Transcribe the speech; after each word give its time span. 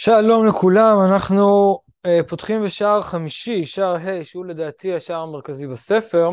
שלום 0.00 0.46
לכולם, 0.46 0.96
אנחנו 1.10 1.78
uh, 2.06 2.28
פותחים 2.28 2.62
בשער 2.62 3.00
חמישי, 3.00 3.64
שער 3.64 3.96
ה', 3.96 4.24
שהוא 4.24 4.46
לדעתי 4.46 4.94
השער 4.94 5.20
המרכזי 5.20 5.66
בספר, 5.66 6.30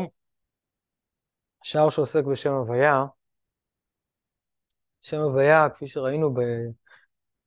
שער 1.62 1.88
שעוסק 1.88 2.24
בשם 2.24 2.52
הוויה. 2.52 3.04
שם 5.00 5.16
הוויה, 5.16 5.68
כפי 5.74 5.86
שראינו 5.86 6.34
ב, 6.34 6.40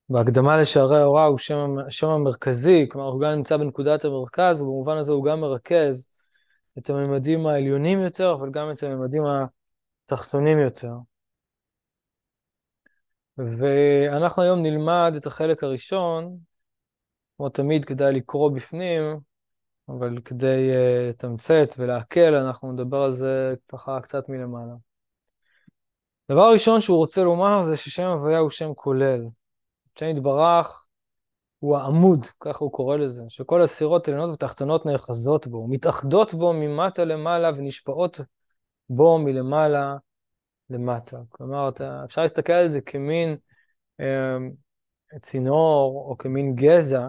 בהקדמה 0.09 0.57
לשערי 0.57 0.97
ההוראה, 0.97 1.25
הוא 1.25 1.37
שם, 1.37 1.75
שם 1.89 2.07
המרכזי, 2.07 2.87
כלומר 2.91 3.07
הוא 3.07 3.21
גם 3.21 3.31
נמצא 3.31 3.57
בנקודת 3.57 4.05
המרכז, 4.05 4.61
ובמובן 4.61 4.97
הזה 4.97 5.11
הוא 5.11 5.25
גם 5.25 5.41
מרכז 5.41 6.07
את 6.77 6.89
הממדים 6.89 7.47
העליונים 7.47 8.01
יותר, 8.01 8.33
אבל 8.33 8.49
גם 8.51 8.71
את 8.71 8.83
הממדים 8.83 9.23
התחתונים 10.05 10.59
יותר. 10.59 10.93
ואנחנו 13.39 14.43
היום 14.43 14.61
נלמד 14.61 15.13
את 15.17 15.25
החלק 15.25 15.63
הראשון, 15.63 16.37
כמו 17.37 17.49
תמיד 17.49 17.85
כדאי 17.85 18.13
לקרוא 18.13 18.51
בפנים, 18.51 19.01
אבל 19.89 20.21
כדי 20.25 20.71
uh, 20.71 21.09
לתמצת 21.09 21.73
ולהקל, 21.77 22.35
אנחנו 22.35 22.71
נדבר 22.71 23.01
על 23.01 23.13
זה 23.13 23.53
ככה 23.67 23.99
קצת 24.01 24.29
מלמעלה. 24.29 24.73
דבר 26.31 26.51
ראשון 26.53 26.81
שהוא 26.81 26.97
רוצה 26.97 27.23
לומר 27.23 27.61
זה 27.61 27.77
ששם 27.77 28.05
הוויה 28.05 28.39
הוא 28.39 28.49
שם 28.49 28.73
כולל. 28.73 29.21
שם 29.99 30.05
יתברך 30.05 30.85
הוא 31.59 31.77
העמוד, 31.77 32.25
ככה 32.39 32.65
הוא 32.65 32.71
קורא 32.71 32.97
לזה, 32.97 33.23
שכל 33.29 33.61
הסירות 33.61 34.07
עליונות 34.07 34.29
ותחתונות 34.33 34.85
נאחזות 34.85 35.47
בו, 35.47 35.67
מתאחדות 35.67 36.33
בו 36.33 36.53
ממטה 36.53 37.03
למעלה 37.03 37.51
ונשפעות 37.55 38.19
בו 38.89 39.17
מלמעלה 39.17 39.95
למטה. 40.69 41.17
כלומר, 41.29 41.69
אתה, 41.69 42.01
אפשר 42.05 42.21
להסתכל 42.21 42.53
על 42.53 42.67
זה 42.67 42.81
כמין 42.81 43.37
אה, 43.99 44.37
צינור 45.21 46.05
או 46.09 46.17
כמין 46.17 46.55
גזע, 46.55 47.07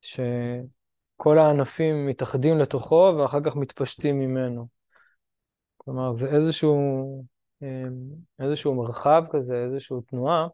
שכל 0.00 1.38
הענפים 1.38 2.06
מתאחדים 2.06 2.58
לתוכו 2.58 3.14
ואחר 3.18 3.40
כך 3.44 3.56
מתפשטים 3.56 4.18
ממנו. 4.18 4.66
כלומר, 5.76 6.12
זה 6.12 6.26
איזשהו, 6.26 6.76
אה, 7.62 7.84
איזשהו 8.38 8.74
מרחב 8.74 9.24
כזה, 9.30 9.62
איזושהי 9.64 9.96
תנועה, 10.06 10.46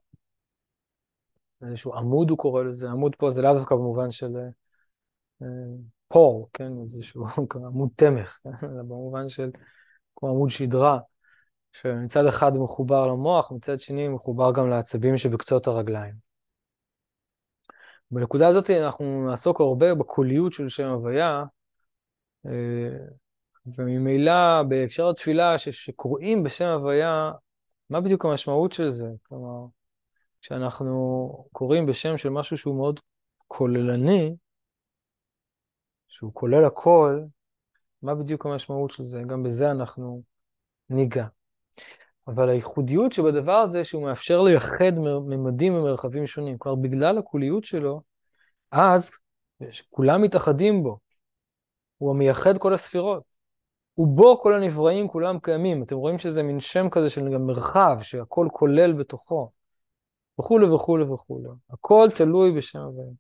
איזשהו 1.67 1.95
עמוד 1.95 2.31
הוא 2.31 2.39
קורא 2.39 2.63
לזה, 2.63 2.91
עמוד 2.91 3.17
פה 3.17 3.31
זה 3.31 3.43
לאו 3.43 3.55
דווקא 3.55 3.75
במובן 3.75 4.11
של 4.11 4.37
אה, 5.43 5.47
פור, 6.09 6.51
כן, 6.53 6.73
איזשהו 6.81 7.25
עמוד 7.67 7.89
תמך, 7.97 8.39
כן? 8.43 8.51
אלא 8.63 8.83
במובן 8.83 9.29
של 9.29 9.51
כמו 10.17 10.29
עמוד 10.29 10.51
שדרה. 10.51 10.99
שמצד 11.73 12.27
אחד 12.27 12.57
מחובר 12.57 13.07
למוח, 13.07 13.53
מצד 13.53 13.81
שני 13.81 14.09
מחובר 14.09 14.53
גם 14.53 14.71
לעצבים 14.71 15.17
שבקצות 15.17 15.67
הרגליים. 15.67 16.15
בנקודה 18.11 18.49
הזאת 18.49 18.71
אנחנו 18.71 19.27
נעסוק 19.27 19.61
הרבה 19.61 19.95
בקוליות 19.95 20.53
של 20.53 20.69
שם 20.69 20.89
הוויה, 20.89 21.45
אה, 22.47 23.07
וממילא 23.67 24.63
בהקשר 24.69 25.11
לתפילה 25.11 25.59
שקוראים 25.59 26.43
בשם 26.43 26.67
הוויה, 26.67 27.33
מה 27.91 28.01
בדיוק 28.01 28.25
המשמעות 28.25 28.73
של 28.73 28.91
זה? 28.91 29.09
כלומר, 29.23 29.67
כשאנחנו 30.43 31.31
קוראים 31.53 31.87
בשם 31.87 32.17
של 32.17 32.29
משהו 32.29 32.57
שהוא 32.57 32.77
מאוד 32.77 33.01
כוללני, 33.47 34.37
שהוא 36.09 36.35
כולל 36.35 36.65
הכל, 36.65 37.21
מה 38.03 38.15
בדיוק 38.15 38.47
המשמעות 38.47 38.91
של 38.91 39.03
זה? 39.03 39.23
גם 39.27 39.43
בזה 39.43 39.71
אנחנו 39.71 40.23
ניגע. 40.91 41.27
אבל 42.35 42.49
הייחודיות 42.49 43.13
שבדבר 43.13 43.57
הזה 43.57 43.85
שהוא 43.85 44.03
מאפשר 44.03 44.43
לייחד 44.43 44.99
ממדים 45.27 45.75
ומרחבים 45.75 46.27
שונים. 46.27 46.59
כלומר, 46.59 46.83
בגלל 46.83 47.19
הקוליות 47.19 47.65
שלו, 47.65 48.01
אז 48.73 49.11
כולם 49.91 50.23
מתאחדים 50.23 50.83
בו. 50.83 50.99
הוא 51.99 52.11
המייחד 52.11 52.59
כל 52.59 52.75
הספירות. 52.75 53.23
ובו 53.99 54.41
כל 54.41 54.55
הנבראים 54.55 55.09
כולם 55.09 55.39
קיימים. 55.39 55.83
אתם 55.83 55.97
רואים 55.97 56.19
שזה 56.19 56.43
מין 56.43 56.61
שם 56.61 56.91
כזה 56.91 57.09
של 57.09 57.33
גם 57.35 57.47
מרחב, 57.47 57.99
שהכל 58.03 58.49
כולל 58.53 58.93
בתוכו. 58.93 59.51
וכולי 60.41 60.67
וכולי 60.67 61.05
וכולי. 61.05 61.49
הכל 61.71 62.09
תלוי 62.15 62.53
בשם 62.53 62.79
הוויה. 62.79 63.11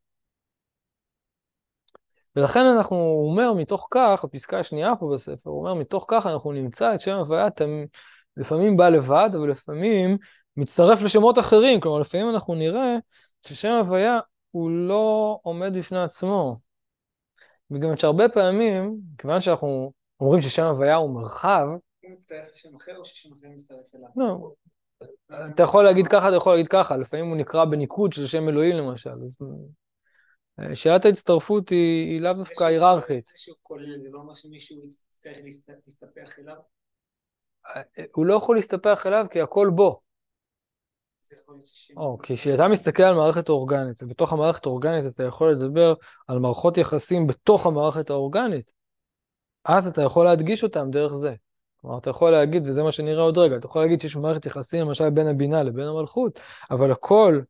ולכן 2.36 2.60
אנחנו, 2.60 2.96
הוא 2.96 3.30
אומר 3.30 3.52
מתוך 3.54 3.88
כך, 3.90 4.24
הפסקה 4.24 4.58
השנייה 4.58 4.96
פה 4.96 5.10
בספר, 5.14 5.50
הוא 5.50 5.58
אומר 5.60 5.74
מתוך 5.74 6.04
כך 6.08 6.26
אנחנו 6.26 6.52
נמצא 6.52 6.94
את 6.94 7.00
שם 7.00 7.14
הוויה 7.16 7.50
לפעמים 8.40 8.76
בא 8.76 8.88
לבד, 8.88 9.30
אבל 9.34 9.50
לפעמים 9.50 10.18
מצטרף 10.56 11.02
לשמות 11.02 11.38
אחרים. 11.38 11.80
כלומר, 11.80 11.98
לפעמים 11.98 12.30
אנחנו 12.30 12.54
נראה 12.54 12.96
ששם 13.46 13.72
הוויה 13.72 14.18
הוא 14.50 14.70
לא 14.70 15.38
עומד 15.42 15.72
בפני 15.76 16.02
עצמו. 16.02 16.58
וגם 17.70 17.96
שהרבה 17.96 18.28
פעמים, 18.28 18.96
כיוון 19.18 19.40
שאנחנו 19.40 19.92
אומרים 20.20 20.42
ששם 20.42 20.66
הוויה 20.66 20.96
הוא 20.96 21.14
מרחב, 21.14 21.66
לא, 24.16 24.54
אתה 25.54 25.62
יכול 25.62 25.84
להגיד 25.84 26.06
ככה, 26.06 26.28
אתה 26.28 26.36
יכול 26.36 26.52
להגיד 26.52 26.68
ככה, 26.68 26.96
לפעמים 26.96 27.26
הוא 27.26 27.36
נקרא 27.36 27.64
בניקוד 27.64 28.12
של 28.12 28.26
שם 28.26 28.48
אלוהים 28.48 28.76
למשל. 28.76 29.10
אז 29.24 29.36
אה, 30.60 30.76
שאלת 30.76 31.04
ההצטרפות 31.04 31.68
היא, 31.68 32.12
היא 32.12 32.20
לאו 32.20 32.32
דווקא 32.32 32.64
היררכית. 32.64 33.26
זה 33.26 33.32
שהוא 33.36 33.56
כולל, 33.62 34.02
זה 34.02 34.08
לא 34.10 34.18
אומר 34.18 34.34
שמישהו 34.34 34.84
יצטרך 34.84 35.36
להסתפח 35.84 36.38
אליו? 36.38 36.56
הוא 38.12 38.26
לא 38.26 38.34
יכול 38.34 38.56
להסתפח 38.56 39.06
אליו 39.06 39.26
כי 39.30 39.40
הכל 39.40 39.70
בו. 39.74 40.00
או, 41.96 42.18
כי 42.22 42.36
כשאתה 42.36 42.68
מסתכל 42.68 43.02
על 43.02 43.14
מערכת 43.14 43.48
אורגנית, 43.48 44.02
ובתוך 44.02 44.32
המערכת 44.32 44.66
האורגנית 44.66 45.06
אתה 45.06 45.22
יכול 45.22 45.50
לדבר 45.50 45.94
על 46.28 46.38
מערכות 46.38 46.78
יחסים 46.78 47.26
בתוך 47.26 47.66
המערכת 47.66 48.10
האורגנית, 48.10 48.72
אז 49.64 49.86
אתה 49.86 50.02
יכול 50.02 50.24
להדגיש 50.24 50.64
אותם 50.64 50.90
דרך 50.90 51.12
זה. 51.12 51.34
כלומר, 51.80 51.98
אתה 51.98 52.10
יכול 52.10 52.30
להגיד, 52.30 52.66
וזה 52.66 52.82
מה 52.82 52.92
שנראה 52.92 53.22
עוד 53.22 53.38
רגע, 53.38 53.56
אתה 53.56 53.66
יכול 53.66 53.82
להגיד 53.82 54.00
שיש 54.00 54.16
מערכת 54.16 54.46
יחסים 54.46 54.80
למשל 54.80 55.10
בין 55.10 55.28
הבינה 55.28 55.62
לבין 55.62 55.86
המלכות, 55.86 56.40
אבל 56.70 56.92
הכל, 56.92 57.40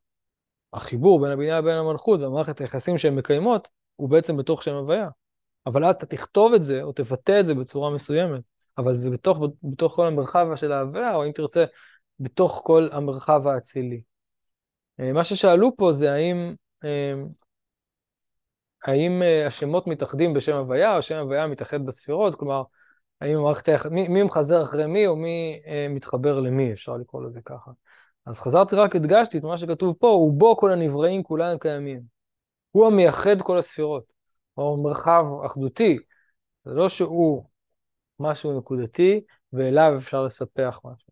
החיבור 0.72 1.20
בין 1.20 1.30
הבינה 1.30 1.58
לבין 1.58 1.76
המלכות 1.76 2.20
והמערכת 2.20 2.60
היחסים 2.60 2.98
שהן 2.98 3.14
מקיימות, 3.14 3.68
הוא 3.96 4.08
בעצם 4.08 4.36
בתוך 4.36 4.62
שם 4.62 4.74
הוויה. 4.74 5.08
אבל 5.66 5.84
אז 5.84 5.94
אתה 5.94 6.06
תכתוב 6.06 6.54
את 6.54 6.62
זה, 6.62 6.82
או 6.82 6.92
תבטא 6.92 7.40
את 7.40 7.46
זה 7.46 7.54
בצורה 7.54 7.90
מסוימת. 7.90 8.49
אבל 8.78 8.94
זה 8.94 9.10
בתוך, 9.10 9.38
בתוך 9.62 9.92
כל 9.92 10.06
המרחב 10.06 10.46
של 10.54 10.72
ההוויה, 10.72 11.14
או 11.14 11.26
אם 11.26 11.32
תרצה, 11.32 11.64
בתוך 12.20 12.62
כל 12.64 12.88
המרחב 12.92 13.46
האצילי. 13.46 14.02
אה, 15.00 15.12
מה 15.12 15.24
ששאלו 15.24 15.76
פה 15.76 15.92
זה 15.92 16.12
האם, 16.12 16.54
אה, 16.84 17.14
האם 18.84 19.22
אה, 19.22 19.46
השמות 19.46 19.86
מתאחדים 19.86 20.34
בשם 20.34 20.56
הוויה, 20.56 20.96
או 20.96 21.02
שם 21.02 21.16
הוויה 21.16 21.46
מתאחד 21.46 21.86
בספירות, 21.86 22.34
כלומר, 22.34 22.62
האם 23.20 23.36
המערכת 23.36 23.86
מי, 23.90 24.08
מי 24.08 24.22
מחזר 24.22 24.62
אחרי 24.62 24.86
מי, 24.86 25.06
או 25.06 25.16
מי 25.16 25.60
מתחבר 25.90 26.40
למי, 26.40 26.72
אפשר 26.72 26.96
לקרוא 26.96 27.22
לזה 27.22 27.40
ככה. 27.44 27.70
אז 28.26 28.40
חזרתי 28.40 28.76
רק, 28.76 28.96
הדגשתי 28.96 29.38
את 29.38 29.42
מה 29.42 29.56
שכתוב 29.56 29.96
פה, 29.98 30.06
ובו 30.06 30.56
כל 30.56 30.72
הנבראים 30.72 31.22
כולם 31.22 31.58
קיימים. 31.58 32.00
הוא 32.70 32.86
המייחד 32.86 33.42
כל 33.42 33.58
הספירות, 33.58 34.04
או 34.56 34.82
מרחב 34.82 35.24
אחדותי. 35.46 35.98
זה 36.64 36.70
לא 36.74 36.88
שהוא 36.88 37.44
משהו 38.20 38.58
נקודתי, 38.58 39.20
ואליו 39.52 39.92
אפשר 39.96 40.22
לספח 40.22 40.80
משהו. 40.84 41.10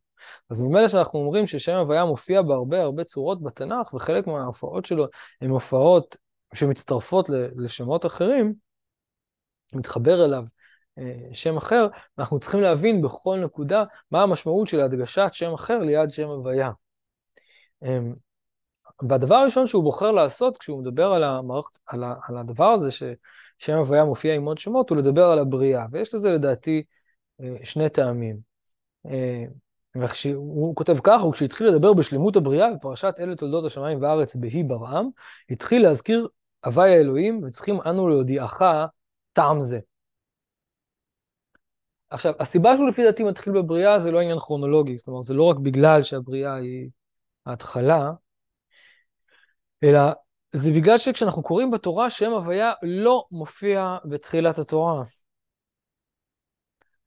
אז 0.51 0.63
ממילא 0.63 0.89
שאנחנו 0.89 1.19
אומרים 1.19 1.47
ששם 1.47 1.77
הוויה 1.77 2.05
מופיע 2.05 2.43
בהרבה 2.43 2.83
הרבה 2.83 3.05
צורות 3.05 3.43
בתנ"ך, 3.43 3.95
וחלק 3.95 4.27
מההופעות 4.27 4.85
שלו 4.85 5.07
הן 5.41 5.51
הופעות 5.51 6.17
שמצטרפות 6.55 7.31
לשמות 7.57 8.07
אחרים, 8.07 8.55
מתחבר 9.73 10.25
אליו 10.25 10.43
אה, 10.99 11.29
שם 11.33 11.57
אחר, 11.57 11.87
אנחנו 12.19 12.41
צריכים 12.41 12.61
להבין 12.61 13.03
בכל 13.03 13.41
נקודה 13.45 13.85
מה 14.11 14.23
המשמעות 14.23 14.69
של 14.69 14.81
הדגשת 14.81 15.29
שם 15.33 15.53
אחר 15.53 15.79
ליד 15.79 16.11
שם 16.11 16.29
הוויה. 16.29 16.71
אמ, 17.83 18.15
והדבר 19.09 19.35
הראשון 19.35 19.67
שהוא 19.67 19.85
בוחר 19.85 20.11
לעשות 20.11 20.59
כשהוא 20.59 20.81
מדבר 20.81 21.13
על, 21.13 21.25
המערכת, 21.25 21.79
על, 21.87 22.05
ה, 22.05 22.15
על 22.29 22.39
הדבר 22.39 22.69
הזה 22.69 22.91
ששם 22.91 23.77
הוויה 23.79 24.05
מופיע 24.05 24.35
עם 24.35 24.45
עוד 24.45 24.59
שמות, 24.59 24.91
הוא 24.91 24.99
לדבר 24.99 25.25
על 25.25 25.39
הבריאה. 25.39 25.87
ויש 25.93 26.15
לזה 26.15 26.33
לדעתי 26.33 26.83
שני 27.63 27.89
טעמים. 27.89 28.37
אה, 29.07 29.45
הוא 30.35 30.77
כותב 30.77 30.97
ככה, 31.05 31.27
וכשהתחיל 31.27 31.67
לדבר 31.67 31.93
בשלמות 31.93 32.37
הבריאה 32.37 32.75
בפרשת 32.75 33.15
אלה 33.19 33.37
תולדות 33.37 33.65
השמיים 33.65 34.03
והארץ 34.03 34.37
בהי 34.37 34.63
ברעם, 34.63 35.09
התחיל 35.51 35.83
להזכיר 35.83 36.29
הווי 36.65 36.91
האלוהים, 36.91 37.43
וצריכים 37.45 37.79
אנו 37.87 38.09
להודיעך 38.09 38.63
טעם 39.33 39.61
זה. 39.61 39.79
עכשיו, 42.11 42.35
הסיבה 42.41 42.77
שהוא 42.77 42.89
לפי 42.89 43.05
דעתי 43.05 43.25
מתחיל 43.25 43.53
בבריאה 43.53 43.99
זה 43.99 44.11
לא 44.11 44.21
עניין 44.21 44.39
כרונולוגי, 44.39 44.99
זאת 44.99 45.09
אומרת, 45.09 45.23
זה 45.23 45.35
לא 45.35 45.43
רק 45.43 45.57
בגלל 45.57 46.03
שהבריאה 46.03 46.55
היא 46.55 46.91
ההתחלה, 47.47 48.11
אלא 49.83 50.01
זה 50.53 50.73
בגלל 50.73 50.99
שכשאנחנו 50.99 51.43
קוראים 51.43 51.71
בתורה, 51.71 52.11
שם 52.11 52.31
הוויה 52.31 52.73
לא 52.83 53.25
מופיע 53.31 53.97
בתחילת 54.05 54.59
התורה. 54.59 55.03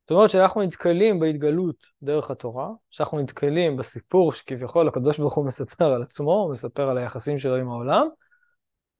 זאת 0.01 0.11
אומרת 0.11 0.29
שאנחנו 0.29 0.61
נתקלים 0.61 1.19
בהתגלות 1.19 1.75
דרך 2.03 2.31
התורה, 2.31 2.69
שאנחנו 2.91 3.19
נתקלים 3.19 3.77
בסיפור 3.77 4.33
שכביכול 4.33 4.87
הקדוש 4.87 5.17
ברוך 5.17 5.33
הוא 5.33 5.45
מספר 5.45 5.93
על 5.93 6.01
עצמו, 6.01 6.33
הוא 6.33 6.51
מספר 6.51 6.89
על 6.89 6.97
היחסים 6.97 7.37
שלו 7.37 7.55
עם 7.55 7.69
העולם, 7.69 8.07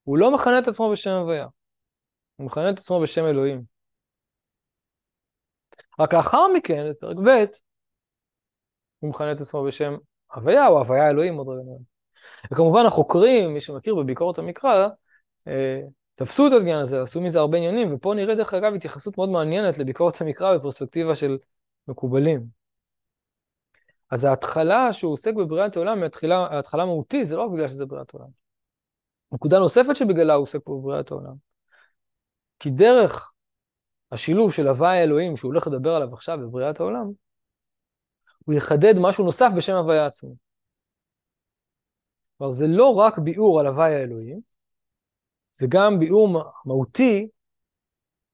הוא 0.03 0.17
לא 0.17 0.33
מכנה 0.33 0.59
את 0.59 0.67
עצמו 0.67 0.91
בשם 0.91 1.11
הוויה, 1.11 1.47
הוא 2.35 2.45
מכנה 2.45 2.69
את 2.69 2.77
עצמו 2.79 3.01
בשם 3.01 3.25
אלוהים. 3.25 3.63
רק 5.99 6.13
לאחר 6.13 6.47
מכן, 6.53 6.89
בפרק 6.89 7.17
ב', 7.17 7.45
הוא 8.99 9.09
מכנה 9.09 9.31
את 9.31 9.41
עצמו 9.41 9.63
בשם 9.63 9.93
הוויה, 10.33 10.67
או 10.67 10.77
הוויה 10.77 11.09
אלוהים, 11.09 11.37
עוד 11.37 11.47
רגע. 11.47 11.83
וכמובן 12.51 12.85
החוקרים, 12.85 13.53
מי 13.53 13.59
שמכיר 13.59 13.95
בביקורת 13.95 14.37
המקרא, 14.37 14.87
אה, 15.47 15.81
תפסו 16.21 16.47
את 16.47 16.51
העניין 16.51 16.79
הזה, 16.79 17.01
עשו 17.01 17.21
מזה 17.21 17.39
הרבה 17.39 17.57
עניינים, 17.57 17.93
ופה 17.93 18.13
נראה 18.13 18.35
דרך 18.35 18.53
אגב 18.53 18.73
התייחסות 18.73 19.17
מאוד 19.17 19.29
מעניינת 19.29 19.77
לביקורת 19.77 20.21
המקרא 20.21 20.57
בפרספקטיבה 20.57 21.15
של 21.15 21.37
מקובלים. 21.87 22.45
אז 24.11 24.25
ההתחלה 24.25 24.93
שהוא 24.93 25.13
עוסק 25.13 25.33
בבריאת 25.33 25.75
העולם 25.75 25.97
היא 25.97 26.05
התחילה, 26.05 26.35
ההתחלה 26.35 26.85
מהותית, 26.85 27.27
זה 27.27 27.35
לא 27.35 27.43
רק 27.43 27.51
בגלל 27.51 27.67
שזה 27.67 27.85
בריאת 27.85 28.13
העולם. 28.13 28.29
נקודה 29.33 29.59
נוספת 29.59 29.95
שבגללה 29.95 30.33
הוא 30.33 30.43
עוסק 30.43 30.59
פה 30.63 30.79
בבריאת 30.81 31.11
העולם. 31.11 31.35
כי 32.59 32.69
דרך 32.69 33.31
השילוב 34.11 34.53
של 34.53 34.67
הוואי 34.67 34.97
האלוהים 34.97 35.37
שהוא 35.37 35.51
הולך 35.51 35.67
לדבר 35.67 35.95
עליו 35.95 36.13
עכשיו 36.13 36.37
בבריאת 36.37 36.79
העולם, 36.79 37.11
הוא 38.45 38.55
יחדד 38.55 38.93
משהו 38.99 39.25
נוסף 39.25 39.49
בשם 39.55 39.75
הוויה 39.75 40.05
עצמו. 40.05 40.35
כלומר, 42.37 42.51
זה 42.51 42.67
לא 42.67 42.93
רק 42.93 43.19
ביאור 43.19 43.59
על 43.59 43.67
הוואי 43.67 43.95
האלוהים, 43.95 44.50
זה 45.53 45.67
גם 45.69 45.99
ביאור 45.99 46.43
מהותי 46.65 47.27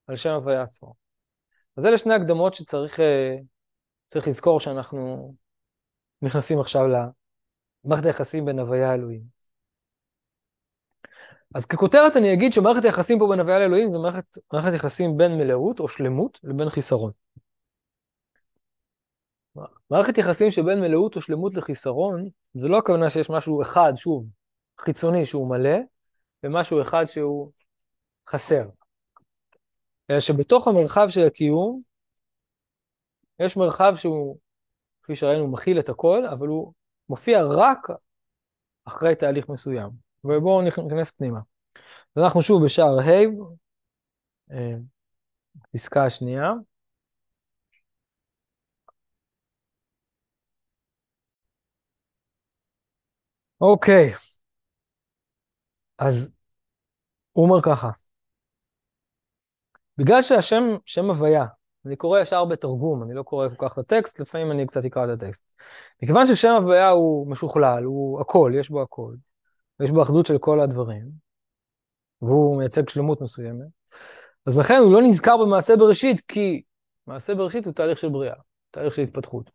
על 0.07 0.15
שם 0.15 0.29
הוויה 0.29 0.61
עצמו. 0.61 0.93
אז 1.77 1.85
אלה 1.85 1.97
שני 1.97 2.13
הקדמות 2.13 2.53
שצריך 2.53 2.99
אה, 2.99 3.35
לזכור 4.27 4.59
שאנחנו 4.59 5.33
נכנסים 6.21 6.59
עכשיו 6.59 6.83
למערכת 7.85 8.05
היחסים 8.05 8.45
בין 8.45 8.59
הוויה 8.59 8.91
לאלוהים. 8.91 9.37
אז 11.55 11.65
ככותרת 11.65 12.17
אני 12.17 12.33
אגיד 12.33 12.53
שמערכת 12.53 12.83
היחסים 12.83 13.19
פה 13.19 13.27
בין 13.29 13.39
הוויה 13.39 13.59
לאלוהים 13.59 13.87
זה 13.87 13.97
מערכת, 13.97 14.37
מערכת 14.53 14.73
יחסים 14.73 15.17
בין 15.17 15.37
מלאות 15.37 15.79
או 15.79 15.87
שלמות 15.87 16.39
לבין 16.43 16.69
חיסרון. 16.69 17.11
מערכת 19.91 20.17
יחסים 20.17 20.51
שבין 20.51 20.81
מלאות 20.81 21.15
או 21.15 21.21
שלמות 21.21 21.55
לחיסרון, 21.55 22.29
זה 22.53 22.67
לא 22.67 22.77
הכוונה 22.77 23.09
שיש 23.09 23.29
משהו 23.29 23.61
אחד, 23.61 23.91
שוב, 23.95 24.25
חיצוני 24.79 25.25
שהוא 25.25 25.49
מלא, 25.49 25.77
ומשהו 26.47 26.81
אחד 26.81 27.05
שהוא 27.05 27.51
חסר. 28.29 28.63
אלא 30.09 30.19
שבתוך 30.19 30.67
המרחב 30.67 31.07
של 31.09 31.27
הקיום, 31.27 31.81
יש 33.39 33.57
מרחב 33.57 33.93
שהוא, 33.95 34.37
כפי 35.03 35.15
שראינו, 35.15 35.47
מכיל 35.51 35.79
את 35.79 35.89
הכל, 35.89 36.25
אבל 36.25 36.47
הוא 36.47 36.73
מופיע 37.09 37.39
רק 37.43 37.87
אחרי 38.85 39.15
תהליך 39.15 39.49
מסוים. 39.49 39.89
ובואו 40.23 40.61
ניכנס 40.61 41.11
פנימה. 41.11 41.39
אז 42.15 42.23
אנחנו 42.23 42.41
שוב 42.41 42.65
בשער 42.65 42.99
ה', 42.99 43.11
אה, 44.51 44.75
פסקה 45.73 46.05
השנייה. 46.05 46.51
אוקיי, 53.61 54.13
אז 55.97 56.36
הוא 57.37 57.45
אומר 57.45 57.61
ככה, 57.61 57.89
בגלל 59.97 60.21
שהשם, 60.21 60.63
שם 60.85 61.05
הוויה, 61.05 61.45
אני 61.85 61.95
קורא 61.95 62.19
ישר 62.19 62.45
בתרגום, 62.45 63.03
אני 63.03 63.13
לא 63.13 63.23
קורא 63.23 63.49
כל 63.49 63.67
כך 63.67 63.73
את 63.73 63.77
הטקסט, 63.77 64.19
לפעמים 64.19 64.51
אני 64.51 64.67
קצת 64.67 64.85
אקרא 64.85 65.05
את 65.05 65.09
הטקסט. 65.09 65.61
מכיוון 66.03 66.25
ששם 66.25 66.53
הוויה 66.61 66.89
הוא 66.89 67.31
משוכלל, 67.31 67.83
הוא 67.83 68.21
הכל, 68.21 68.51
יש 68.59 68.69
בו 68.69 68.81
הכל, 68.81 69.15
ויש 69.79 69.91
בו 69.91 70.03
אחדות 70.03 70.25
של 70.25 70.37
כל 70.37 70.59
הדברים, 70.59 71.11
והוא 72.21 72.57
מייצג 72.57 72.89
שלמות 72.89 73.21
מסוימת, 73.21 73.67
אז 74.45 74.59
לכן 74.59 74.77
הוא 74.83 74.93
לא 74.93 75.01
נזכר 75.01 75.37
במעשה 75.37 75.75
בראשית, 75.75 76.21
כי 76.21 76.61
מעשה 77.07 77.35
בראשית 77.35 77.65
הוא 77.65 77.73
תהליך 77.73 77.99
של 77.99 78.09
בריאה, 78.09 78.35
תהליך 78.71 78.93
של 78.93 79.01
התפתחות. 79.01 79.51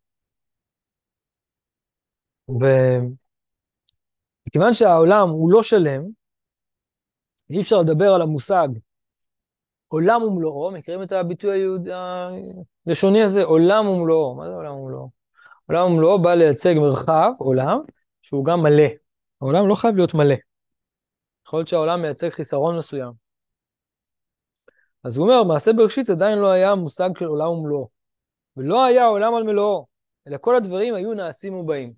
ומכיוון 2.49 3.15
שהעולם 4.73 5.29
הוא 5.29 5.53
לא 5.53 5.63
שלם, 5.63 6.22
אי 7.53 7.61
אפשר 7.61 7.79
לדבר 7.79 8.15
על 8.15 8.23
המושג 8.23 8.69
עולם 9.89 10.23
ומלואו, 10.23 10.71
מכירים 10.71 11.03
את 11.03 11.13
הביטוי 11.13 11.51
היהוד... 11.59 11.89
הלשוני 12.87 13.23
הזה? 13.23 13.45
עולם 13.45 13.89
ומלואו. 13.89 14.35
מה 14.35 14.47
זה 14.47 14.55
עולם 14.55 14.75
ומלואו? 14.75 15.11
עולם 15.69 15.93
ומלואו 15.93 16.23
בא 16.23 16.35
לייצג 16.35 16.75
מרחב, 16.77 17.33
עולם, 17.39 17.81
שהוא 18.23 18.45
גם 18.45 18.61
מלא. 18.61 18.89
העולם 19.41 19.69
לא 19.69 19.75
חייב 19.75 19.97
להיות 19.97 20.15
מלא. 20.15 20.35
יכול 21.47 21.59
להיות 21.59 21.69
שהעולם 21.69 22.03
מייצג 22.03 22.29
חיסרון 22.29 22.77
מסוים. 22.77 23.13
אז 25.05 25.17
הוא 25.17 25.27
אומר, 25.29 25.45
מעשה 25.45 25.73
בראשית 25.73 26.11
עדיין 26.11 26.39
לא 26.39 26.51
היה 26.51 26.75
מושג 26.75 27.11
של 27.19 27.25
עולם 27.25 27.49
ומלואו. 27.49 27.89
ולא 28.57 28.85
היה 28.85 29.07
עולם 29.07 29.35
על 29.35 29.43
מלואו, 29.43 29.87
אלא 30.29 30.39
כל 30.41 30.57
הדברים 30.57 30.95
היו 30.95 31.15
נעשים 31.15 31.55
ובאים. 31.55 31.93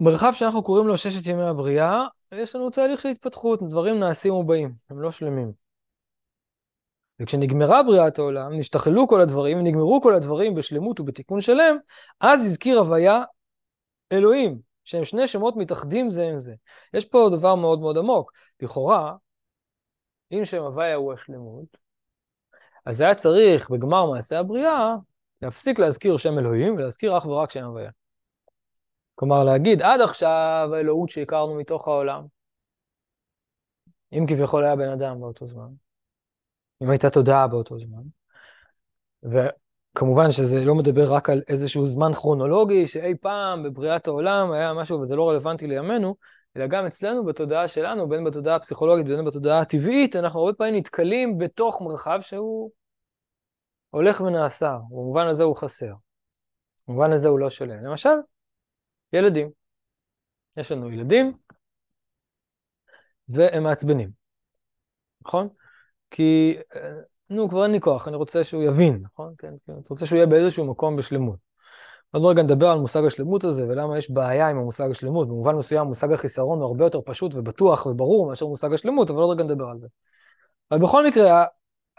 במרחב 0.00 0.32
שאנחנו 0.32 0.62
קוראים 0.62 0.86
לו 0.86 0.96
ששת 0.96 1.26
ימי 1.26 1.42
הבריאה, 1.42 2.04
יש 2.32 2.56
לנו 2.56 2.70
תהליך 2.70 3.00
של 3.00 3.08
התפתחות, 3.08 3.62
דברים 3.62 4.00
נעשים 4.00 4.34
ובאים, 4.34 4.74
הם 4.90 5.00
לא 5.00 5.10
שלמים. 5.10 5.52
וכשנגמרה 7.20 7.82
בריאת 7.82 8.18
העולם, 8.18 8.52
נשתחללו 8.58 9.08
כל 9.08 9.20
הדברים, 9.20 9.64
נגמרו 9.64 10.00
כל 10.02 10.14
הדברים 10.14 10.54
בשלמות 10.54 11.00
ובתיקון 11.00 11.40
שלם, 11.40 11.76
אז 12.20 12.46
הזכיר 12.46 12.78
הוויה 12.78 13.22
אלוהים, 14.12 14.58
שהם 14.84 15.04
שני 15.04 15.26
שמות 15.26 15.56
מתאחדים 15.56 16.10
זה 16.10 16.24
עם 16.24 16.38
זה. 16.38 16.54
יש 16.94 17.04
פה 17.04 17.30
דבר 17.36 17.54
מאוד 17.54 17.80
מאוד 17.80 17.98
עמוק. 17.98 18.32
לכאורה, 18.60 19.14
אם 20.32 20.44
שם 20.44 20.62
הוויה 20.62 20.94
הוא 20.94 21.12
השלמות, 21.12 21.76
אז 22.86 23.00
היה 23.00 23.14
צריך 23.14 23.70
בגמר 23.70 24.10
מעשה 24.10 24.38
הבריאה 24.38 24.94
להפסיק 25.42 25.78
להזכיר 25.78 26.16
שם 26.16 26.38
אלוהים 26.38 26.74
ולהזכיר 26.74 27.18
אך 27.18 27.26
ורק 27.26 27.50
שם 27.50 27.64
הוויה. 27.64 27.90
כלומר, 29.18 29.44
להגיד, 29.44 29.82
עד 29.82 30.00
עכשיו 30.00 30.68
האלוהות 30.74 31.08
שהכרנו 31.08 31.54
מתוך 31.54 31.88
העולם, 31.88 32.26
אם 34.12 34.24
כביכול 34.28 34.64
היה 34.64 34.76
בן 34.76 34.88
אדם 34.88 35.20
באותו 35.20 35.46
זמן, 35.46 35.68
אם 36.82 36.90
הייתה 36.90 37.10
תודעה 37.10 37.46
באותו 37.46 37.78
זמן, 37.78 38.02
וכמובן 39.22 40.30
שזה 40.30 40.64
לא 40.64 40.74
מדבר 40.74 41.14
רק 41.14 41.30
על 41.30 41.42
איזשהו 41.48 41.86
זמן 41.86 42.12
כרונולוגי, 42.12 42.86
שאי 42.86 43.14
פעם 43.20 43.62
בבריאת 43.62 44.06
העולם 44.06 44.52
היה 44.52 44.74
משהו 44.74 45.00
וזה 45.00 45.16
לא 45.16 45.28
רלוונטי 45.28 45.66
לימינו, 45.66 46.16
אלא 46.56 46.66
גם 46.66 46.86
אצלנו 46.86 47.24
בתודעה 47.24 47.68
שלנו, 47.68 48.08
בין 48.08 48.24
בתודעה 48.24 48.56
הפסיכולוגית 48.56 49.06
ובין 49.06 49.24
בתודעה 49.24 49.60
הטבעית, 49.60 50.16
אנחנו 50.16 50.40
הרבה 50.40 50.52
פעמים 50.52 50.74
נתקלים 50.74 51.38
בתוך 51.38 51.82
מרחב 51.82 52.18
שהוא 52.20 52.70
הולך 53.90 54.20
ונעשה, 54.20 54.76
במובן 54.90 55.26
הזה 55.26 55.44
הוא 55.44 55.56
חסר. 55.56 55.92
במובן 56.88 57.12
הזה 57.12 57.28
הוא 57.28 57.38
לא 57.38 57.50
שלם. 57.50 57.84
למשל, 57.84 58.14
ילדים. 59.12 59.50
יש 60.56 60.72
לנו 60.72 60.90
ילדים, 60.90 61.32
והם 63.28 63.62
מעצבנים, 63.62 64.10
נכון? 65.26 65.48
כי, 66.10 66.56
אה, 66.76 66.92
נו, 67.30 67.48
כבר 67.48 67.62
אין 67.62 67.72
לי 67.72 67.80
כוח, 67.80 68.08
אני 68.08 68.16
רוצה 68.16 68.44
שהוא 68.44 68.62
יבין, 68.62 69.02
נכון? 69.02 69.34
כן, 69.38 69.54
כן, 69.66 69.72
אני 69.72 69.82
רוצה 69.90 70.06
שהוא 70.06 70.16
יהיה 70.16 70.26
באיזשהו 70.26 70.64
מקום 70.64 70.96
בשלמות. 70.96 71.38
עוד 72.10 72.24
רגע 72.24 72.42
נדבר 72.42 72.68
על 72.68 72.78
מושג 72.78 73.04
השלמות 73.04 73.44
הזה, 73.44 73.68
ולמה 73.68 73.98
יש 73.98 74.10
בעיה 74.10 74.48
עם 74.48 74.58
המושג 74.58 74.90
השלמות. 74.90 75.28
במובן 75.28 75.54
מסוים, 75.54 75.86
מושג 75.86 76.12
החיסרון 76.12 76.58
הוא 76.58 76.66
הרבה 76.66 76.84
יותר 76.84 77.00
פשוט 77.04 77.34
ובטוח 77.34 77.86
וברור 77.86 78.26
מאשר 78.28 78.46
מושג 78.46 78.72
השלמות, 78.72 79.10
אבל 79.10 79.22
עוד 79.22 79.40
רגע 79.40 79.44
נדבר 79.44 79.68
על 79.68 79.78
זה. 79.78 79.88
אבל 80.70 80.80
בכל 80.80 81.06
מקרה, 81.06 81.44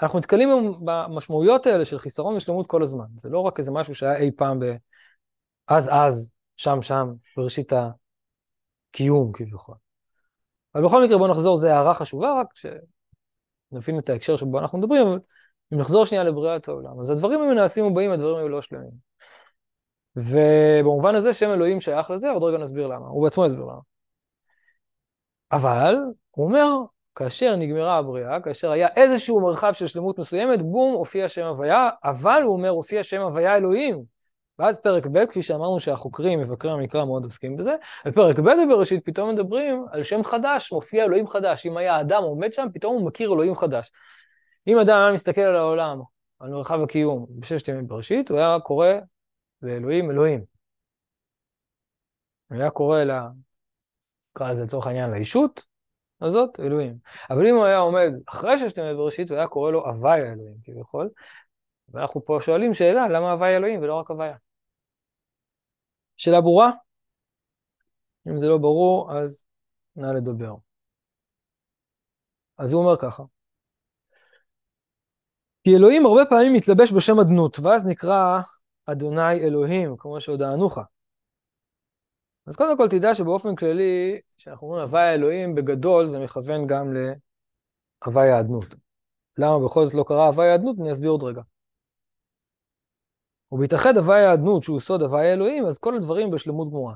אנחנו 0.01 0.19
נתקלים 0.19 0.49
במשמעויות 0.85 1.65
האלה 1.65 1.85
של 1.85 1.97
חיסרון 1.99 2.35
ושלמות 2.35 2.67
כל 2.67 2.83
הזמן. 2.83 3.05
זה 3.15 3.29
לא 3.29 3.39
רק 3.39 3.59
איזה 3.59 3.71
משהו 3.71 3.95
שהיה 3.95 4.17
אי 4.17 4.31
פעם 4.37 4.59
ב... 4.59 4.65
אז 5.67 5.89
אז, 5.93 6.31
שם 6.57 6.81
שם, 6.81 7.13
בראשית 7.37 7.73
הקיום 7.73 9.31
כביכול. 9.33 9.75
אבל 10.75 10.83
בכל 10.83 11.03
מקרה 11.03 11.17
בואו 11.17 11.29
נחזור, 11.29 11.57
זו 11.57 11.67
הערה 11.67 11.93
חשובה, 11.93 12.41
רק 12.41 12.47
שנבין 12.53 13.99
את 13.99 14.09
ההקשר 14.09 14.35
שבו 14.35 14.59
אנחנו 14.59 14.77
מדברים, 14.77 15.07
אבל 15.07 15.19
אם 15.73 15.77
נחזור 15.79 16.05
שנייה 16.05 16.23
לבריאת 16.23 16.67
העולם. 16.67 16.99
אז 16.99 17.11
הדברים 17.11 17.41
היו 17.41 17.53
נעשים 17.53 17.85
ובאים, 17.85 18.11
הדברים 18.11 18.37
היו 18.37 18.49
לא 18.49 18.61
שלמים. 18.61 19.07
ובמובן 20.15 21.15
הזה 21.15 21.33
שם 21.33 21.49
אלוהים 21.49 21.81
שייך 21.81 22.11
לזה, 22.11 22.29
עוד 22.29 22.43
רגע 22.43 22.57
נסביר 22.57 22.87
למה, 22.87 23.07
הוא 23.07 23.23
בעצמו 23.23 23.45
יסביר 23.45 23.63
למה. 23.63 23.79
אבל, 25.51 25.95
הוא 26.31 26.45
אומר, 26.45 26.67
כאשר 27.15 27.55
נגמרה 27.55 27.97
הבריאה, 27.97 28.41
כאשר 28.41 28.71
היה 28.71 28.87
איזשהו 28.95 29.41
מרחב 29.41 29.73
של 29.73 29.87
שלמות 29.87 30.19
מסוימת, 30.19 30.61
בום, 30.61 30.93
הופיע 30.93 31.27
שם 31.27 31.45
הוויה, 31.45 31.89
אבל 32.03 32.41
הוא 32.43 32.53
אומר, 32.53 32.69
הופיע 32.69 33.03
שם 33.03 33.21
הוויה 33.21 33.55
אלוהים. 33.55 34.16
ואז 34.59 34.79
פרק 34.81 35.05
ב', 35.05 35.25
כפי 35.25 35.41
שאמרנו 35.41 35.79
שהחוקרים, 35.79 36.39
מבקרי 36.39 36.71
המקרא 36.71 37.05
מאוד 37.05 37.23
עוסקים 37.23 37.57
בזה, 37.57 37.75
בפרק 38.05 38.39
ב' 38.39 38.49
בבראשית 38.71 39.05
פתאום 39.05 39.29
מדברים 39.29 39.85
על 39.91 40.03
שם 40.03 40.23
חדש, 40.23 40.71
מופיע 40.71 41.03
אלוהים 41.03 41.27
חדש. 41.27 41.65
אם 41.65 41.77
היה 41.77 42.01
אדם 42.01 42.23
עומד 42.23 42.53
שם, 42.53 42.67
פתאום 42.73 42.95
הוא 42.95 43.07
מכיר 43.07 43.33
אלוהים 43.33 43.55
חדש. 43.55 43.91
אם 44.67 44.79
אדם 44.79 44.97
היה 44.97 45.11
מסתכל 45.11 45.41
על 45.41 45.55
העולם, 45.55 45.99
על 46.39 46.49
מרחב 46.49 46.81
הקיום, 46.81 47.25
בששת 47.29 47.67
ימים 47.67 47.87
בראשית, 47.87 48.29
הוא 48.29 48.37
היה 48.37 48.59
קורא 48.59 48.87
לאלוהים 49.61 50.11
אלוהים. 50.11 50.43
הוא 52.49 52.57
היה 52.57 52.69
קורא 52.69 53.03
נקרא 54.35 54.51
לזה 54.51 54.63
לצורך 54.63 54.87
העניין 54.87 55.11
לישות 55.11 55.65
הזאת, 56.21 56.59
אלוהים. 56.59 56.97
אבל 57.29 57.47
אם 57.47 57.55
הוא 57.55 57.65
היה 57.65 57.77
עומד 57.77 58.11
אחרי 58.25 58.57
ששת 58.57 58.77
ימי 58.77 58.93
בראשית, 58.93 59.29
הוא 59.29 59.37
היה 59.37 59.47
קורא 59.47 59.71
לו 59.71 59.85
הוואי 59.85 60.21
האלוהים 60.21 60.55
כביכול. 60.63 61.09
ואנחנו 61.89 62.25
פה 62.25 62.39
שואלים 62.41 62.73
שאלה, 62.73 63.07
למה 63.07 63.31
הוואי 63.31 63.55
אלוהים 63.55 63.81
ולא 63.81 63.95
רק 63.95 64.09
הוויה? 64.09 64.35
שאלה 66.17 66.41
ברורה? 66.41 66.71
אם 68.27 68.37
זה 68.37 68.47
לא 68.47 68.57
ברור, 68.57 69.17
אז 69.17 69.43
נא 69.95 70.07
לדבר. 70.07 70.55
אז 72.57 72.73
הוא 72.73 72.81
אומר 72.81 72.97
ככה. 72.97 73.23
כי 75.63 75.75
אלוהים 75.75 76.05
הרבה 76.05 76.25
פעמים 76.29 76.53
מתלבש 76.53 76.91
בשם 76.91 77.19
אדנות, 77.19 77.59
ואז 77.59 77.87
נקרא 77.87 78.41
אדוני 78.85 79.33
אלוהים, 79.33 79.97
כמו 79.97 80.21
שהודענוך. 80.21 80.77
אז 82.47 82.55
קודם 82.55 82.77
כל 82.77 82.87
תדע 82.87 83.15
שבאופן 83.15 83.55
כללי, 83.55 84.21
כשאנחנו 84.37 84.67
אומרים 84.67 84.83
הווי 84.83 85.01
האלוהים, 85.01 85.55
בגדול 85.55 86.05
זה 86.05 86.19
מכוון 86.19 86.67
גם 86.67 86.93
להווי 86.93 88.29
האדנות. 88.31 88.75
למה 89.37 89.65
בכל 89.65 89.85
זאת 89.85 89.95
לא 89.95 90.05
קרה 90.07 90.27
הווי 90.27 90.47
האדנות? 90.51 90.75
אני 90.79 90.91
אסביר 90.91 91.09
עוד 91.09 91.23
רגע. 91.23 91.41
ובהתאחד 93.51 93.97
הווי 93.97 94.25
האדנות, 94.25 94.63
שהוא 94.63 94.79
סוד 94.79 95.01
הווי 95.01 95.29
האלוהים, 95.29 95.65
אז 95.65 95.77
כל 95.77 95.95
הדברים 95.95 96.31
בשלמות 96.31 96.67
גמורה. 96.69 96.93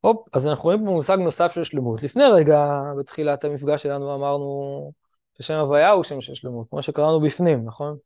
הופ, 0.00 0.28
אז 0.32 0.46
אנחנו 0.46 0.64
רואים 0.64 0.84
פה 0.84 0.90
מושג 0.90 1.16
נוסף 1.16 1.52
של 1.52 1.64
שלמות. 1.64 2.02
לפני 2.02 2.24
רגע, 2.24 2.80
בתחילת 2.98 3.44
המפגש 3.44 3.82
שלנו 3.82 4.14
אמרנו 4.14 4.92
ששם 5.38 5.54
הוויה 5.54 5.90
הוא 5.90 6.04
שם 6.04 6.20
של 6.20 6.34
שלמות, 6.34 6.66
כמו 6.70 6.82
שקראנו 6.82 7.20
בפנים, 7.20 7.64
נכון? 7.64 7.96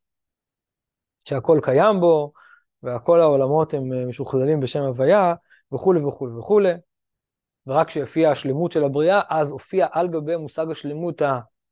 שהכל 1.24 1.58
קיים 1.62 2.00
בו, 2.00 2.32
והכל 2.82 3.20
העולמות 3.20 3.74
הם 3.74 3.92
אה, 3.92 4.06
משוכללים 4.06 4.60
בשם 4.60 4.82
הוויה, 4.82 5.34
וכולי 5.72 6.04
וכולי 6.04 6.32
וכולי. 6.38 6.72
ורק 7.66 7.86
כשיופיע 7.86 8.30
השלמות 8.30 8.72
של 8.72 8.84
הבריאה, 8.84 9.20
אז 9.28 9.50
הופיע 9.50 9.86
על 9.90 10.08
גבי 10.08 10.36
מושג 10.36 10.70
השלמות 10.70 11.22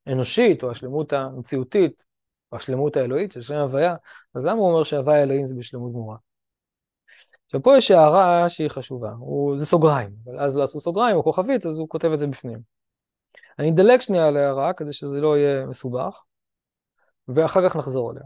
האנושית, 0.06 0.62
או 0.62 0.70
השלמות 0.70 1.12
המציאותית, 1.12 2.04
או 2.04 2.09
השלמות 2.52 2.96
האלוהית 2.96 3.32
של 3.32 3.42
שם 3.42 3.54
הוויה, 3.54 3.96
אז 4.34 4.44
למה 4.44 4.58
הוא 4.58 4.70
אומר 4.70 4.84
שהוויה 4.84 5.20
האלוהים 5.20 5.42
זה 5.42 5.54
בשלמות 5.54 5.92
גמורה? 5.92 6.16
עכשיו 7.46 7.62
פה 7.62 7.76
יש 7.76 7.90
הערה 7.90 8.48
שהיא 8.48 8.68
חשובה, 8.68 9.10
הוא, 9.10 9.58
זה 9.58 9.66
סוגריים, 9.66 10.10
אבל 10.24 10.40
אז 10.40 10.56
לא 10.56 10.62
עשו 10.62 10.80
סוגריים 10.80 11.16
או 11.16 11.22
כוכבית, 11.22 11.66
אז 11.66 11.78
הוא 11.78 11.88
כותב 11.88 12.08
את 12.12 12.18
זה 12.18 12.26
בפנים. 12.26 12.58
אני 13.58 13.70
אדלג 13.70 14.00
שנייה 14.00 14.26
על 14.26 14.36
ההערה 14.36 14.72
כדי 14.72 14.92
שזה 14.92 15.20
לא 15.20 15.36
יהיה 15.36 15.66
מסובך, 15.66 16.22
ואחר 17.28 17.68
כך 17.68 17.76
נחזור 17.76 18.12
אליה. 18.12 18.22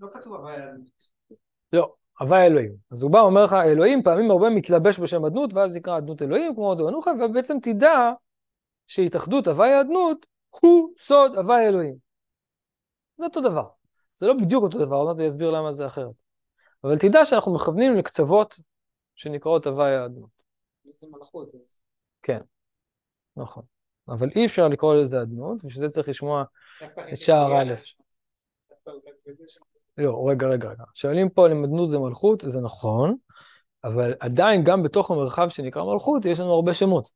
לא 0.00 0.08
כתוב 0.14 0.34
הוויה 0.34 0.66
לא, 1.72 1.94
הוויה 2.20 2.46
אלוהים. 2.46 2.72
אז 2.90 3.02
הוא 3.02 3.10
בא 3.10 3.18
ואומר 3.18 3.44
לך, 3.44 3.52
אלוהים 3.52 4.02
פעמים 4.02 4.30
הרבה 4.30 4.50
מתלבש 4.50 4.98
בשם 4.98 5.24
אדנות, 5.24 5.54
ואז 5.54 5.76
יקרא 5.76 5.98
אדנות 5.98 6.22
אלוהים, 6.22 6.54
כמו 6.54 6.66
עוד 6.66 6.80
אנוכה, 6.80 7.10
ובעצם 7.10 7.56
תדע 7.62 8.12
שהתאחדות 8.86 9.48
הוויה 9.48 9.80
אדנות 9.80 10.26
הוא 10.50 10.92
סוד 10.98 11.34
הוויה 11.34 11.68
אלוהים. 11.68 11.94
זה 13.18 13.24
אותו 13.24 13.40
דבר. 13.40 13.68
זה 14.14 14.26
לא 14.26 14.34
בדיוק 14.34 14.64
אותו 14.64 14.78
דבר, 14.78 14.96
עוד 14.96 15.08
מעט 15.08 15.18
אני 15.18 15.26
אסביר 15.26 15.50
למה 15.50 15.72
זה 15.72 15.86
אחרת. 15.86 16.14
אבל 16.84 16.98
תדע 16.98 17.24
שאנחנו 17.24 17.54
מכוונים 17.54 17.96
לקצוות 17.96 18.58
שנקראות 19.14 19.66
הוויה 19.66 20.04
אדנות. 20.04 20.30
זה 20.98 21.06
מלאכות. 21.10 21.50
כן, 22.22 22.40
נכון. 23.36 23.62
אבל 24.08 24.28
אי 24.36 24.46
אפשר 24.46 24.68
לקרוא 24.68 24.94
לזה 24.94 25.22
אדנות, 25.22 25.64
בשביל 25.64 25.86
זה 25.86 25.92
צריך 25.92 26.08
לשמוע 26.08 26.44
את 27.12 27.16
שער 27.16 27.62
א'. 27.62 27.72
לא, 29.98 30.26
רגע, 30.28 30.46
רגע, 30.46 30.70
רגע. 30.70 30.84
שואלים 30.94 31.28
פה 31.28 31.46
אם 31.52 31.64
אדנות 31.64 31.88
זה 31.90 31.98
מלכות, 31.98 32.42
זה 32.46 32.60
נכון, 32.60 33.16
אבל 33.84 34.14
עדיין 34.20 34.64
גם 34.64 34.82
בתוך 34.82 35.10
המרחב 35.10 35.48
שנקרא 35.48 35.82
מלכות, 35.84 36.24
יש 36.24 36.40
לנו 36.40 36.52
הרבה 36.52 36.74
שמות. 36.74 37.10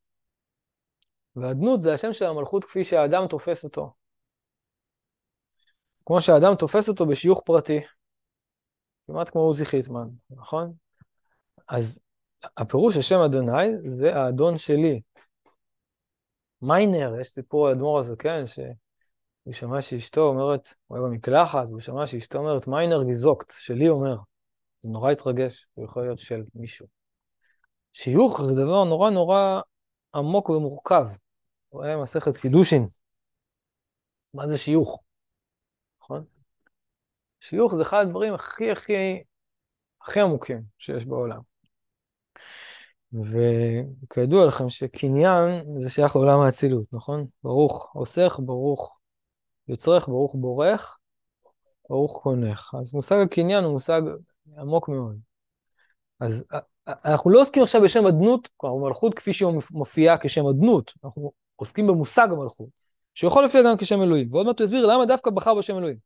ואדנות 1.36 1.82
זה 1.82 1.94
השם 1.94 2.12
של 2.12 2.24
המלכות 2.24 2.64
כפי 2.64 2.84
שהאדם 2.84 3.26
תופס 3.28 3.64
אותו. 3.64 3.94
כמו 6.06 6.20
שהאדם 6.20 6.54
תופס 6.54 6.88
אותו 6.88 7.06
בשיוך 7.06 7.42
פרטי, 7.44 7.80
כמעט 9.06 9.30
כמו 9.30 9.40
עוזי 9.40 9.64
חיטמן, 9.64 10.08
נכון? 10.30 10.72
אז 11.68 12.00
הפירוש 12.56 12.94
של 12.94 13.02
שם 13.02 13.18
אדוני 13.26 13.90
זה 13.90 14.14
האדון 14.14 14.58
שלי. 14.58 15.00
מיינר, 16.62 17.20
יש 17.20 17.28
סיפור 17.28 17.68
על 17.68 17.74
אדמו"ר 17.74 17.98
הזקן, 17.98 18.46
שהוא 18.46 19.52
שמע 19.52 19.80
שאשתו 19.80 20.20
אומרת, 20.20 20.74
הוא 20.86 20.98
היה 20.98 21.06
במקלחת, 21.06 21.66
והוא 21.66 21.80
שמע 21.80 22.06
שאשתו 22.06 22.38
אומרת, 22.38 22.66
מיינר 22.66 23.04
גיזוקט, 23.04 23.52
שלי 23.58 23.88
אומר. 23.88 24.16
זה 24.82 24.88
נורא 24.88 25.10
התרגש, 25.10 25.66
הוא 25.74 25.84
יכול 25.84 26.02
להיות 26.02 26.18
של 26.18 26.42
מישהו. 26.54 26.86
שיוך 27.92 28.42
זה 28.42 28.62
דבר 28.62 28.84
נורא 28.84 29.10
נורא 29.10 29.60
עמוק 30.14 30.50
ומורכב. 30.50 31.06
הוא 31.68 31.84
היה 31.84 31.96
מסכת 31.96 32.36
קידושין. 32.36 32.88
מה 34.34 34.48
זה 34.48 34.58
שיוך? 34.58 35.02
נכון? 36.02 36.24
שיוך 37.40 37.74
זה 37.74 37.82
אחד 37.82 38.02
הדברים 38.06 38.34
הכי 38.34 38.70
הכי 38.70 39.22
הכי 40.02 40.20
עמוקים 40.20 40.62
שיש 40.78 41.04
בעולם. 41.04 41.40
וכידוע 43.12 44.46
לכם 44.46 44.68
שקניין 44.68 45.64
זה 45.78 45.90
שייך 45.90 46.16
לעולם 46.16 46.40
האצילות, 46.40 46.92
נכון? 46.92 47.26
ברוך 47.42 47.90
עושך, 47.94 48.40
ברוך 48.44 48.98
יוצרך, 49.68 50.08
ברוך 50.08 50.34
בורך, 50.34 50.98
ברוך 51.88 52.20
קונך. 52.22 52.74
אז 52.80 52.94
מושג 52.94 53.16
הקניין 53.26 53.64
הוא 53.64 53.72
מושג 53.72 54.02
עמוק 54.58 54.88
מאוד. 54.88 55.18
אז 56.20 56.44
אנחנו 56.86 57.30
לא 57.30 57.40
עוסקים 57.40 57.62
עכשיו 57.62 57.80
בשם 57.80 58.06
אדנות, 58.06 58.48
כלומר 58.56 58.86
מלכות 58.88 59.14
כפי 59.14 59.32
שהיא 59.32 59.48
מופיעה 59.70 60.18
כשם 60.18 60.46
אדנות, 60.46 60.92
אנחנו 61.04 61.32
עוסקים 61.56 61.86
במושג 61.86 62.28
המלכות, 62.30 62.68
שיכול 63.14 63.42
להופיע 63.42 63.62
גם 63.62 63.76
כשם 63.76 64.02
אלוהים. 64.02 64.28
ועוד 64.32 64.46
מעט 64.46 64.58
הוא 64.58 64.64
יסביר 64.64 64.86
למה 64.86 65.06
דווקא 65.06 65.30
בחר 65.30 65.54
בשם 65.54 65.78
אלוהים. 65.78 65.96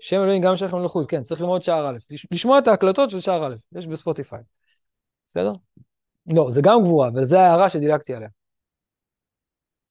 שם 0.00 0.16
אלוהים 0.16 0.42
גם 0.42 0.56
שייך 0.56 0.74
למלכות, 0.74 1.10
כן, 1.10 1.22
צריך 1.22 1.40
ללמוד 1.40 1.62
שער 1.62 1.90
א', 1.90 1.98
לשמוע 2.30 2.58
את 2.58 2.68
ההקלטות 2.68 3.10
של 3.10 3.20
שער 3.20 3.46
א', 3.46 3.54
יש 3.72 3.86
בספוטיפיי. 3.86 4.40
בסדר? 5.26 5.52
לא, 6.26 6.46
זה 6.50 6.60
גם 6.62 6.82
גבורה, 6.82 7.08
אבל 7.08 7.24
זו 7.24 7.38
ההערה 7.38 7.68
שדילגתי 7.68 8.14
עליה. 8.14 8.28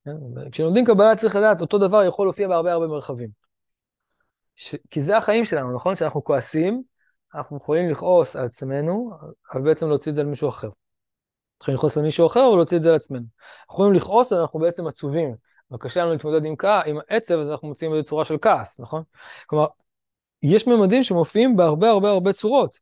כן? 0.05 0.11
כשלומדים 0.51 0.85
קבלה 0.85 1.15
צריך 1.15 1.35
לדעת, 1.35 1.61
אותו 1.61 1.77
דבר 1.77 2.03
יכול 2.03 2.25
להופיע 2.25 2.47
בהרבה 2.47 2.73
הרבה 2.73 2.87
מרחבים. 2.87 3.29
ש... 4.55 4.75
כי 4.89 5.01
זה 5.01 5.17
החיים 5.17 5.45
שלנו, 5.45 5.75
נכון? 5.75 5.95
כשאנחנו 5.95 6.23
כועסים, 6.23 6.83
אנחנו 7.37 7.57
יכולים 7.57 7.89
לכעוס 7.89 8.35
על 8.35 8.45
עצמנו, 8.45 9.11
אבל 9.53 9.61
בעצם 9.61 9.87
להוציא 9.87 10.11
את 10.11 10.15
זה 10.15 10.21
על 10.21 10.27
מישהו 10.27 10.49
אחר. 10.49 10.67
אנחנו 10.67 11.73
יכולים 11.73 11.77
לכעוס 11.77 11.97
על 11.97 12.03
מישהו 12.03 12.27
אחר, 12.27 12.47
אבל 12.47 12.55
להוציא 12.55 12.77
את 12.77 12.81
זה 12.81 12.89
על 12.89 12.95
עצמנו. 12.95 13.25
אנחנו 13.61 13.73
יכולים 13.73 13.93
לכעוס, 13.93 14.33
אבל 14.33 14.41
אנחנו 14.41 14.59
בעצם 14.59 14.87
עצובים. 14.87 15.35
אבל 15.71 15.79
קשה 15.79 16.01
לנו 16.01 16.11
להתמודד 16.11 16.45
עם, 16.45 16.55
כע... 16.55 16.81
עם 16.85 16.97
עצב, 17.07 17.39
אז 17.39 17.49
אנחנו 17.49 17.67
מוצאים 17.67 17.93
איזו 17.93 18.03
צורה 18.03 18.25
של 18.25 18.35
כעס, 18.41 18.79
נכון? 18.79 19.03
כלומר, 19.47 19.67
יש 20.43 20.67
ממדים 20.67 21.03
שמופיעים 21.03 21.55
בהרבה 21.55 21.89
הרבה 21.89 22.09
הרבה 22.09 22.33
צורות. 22.33 22.79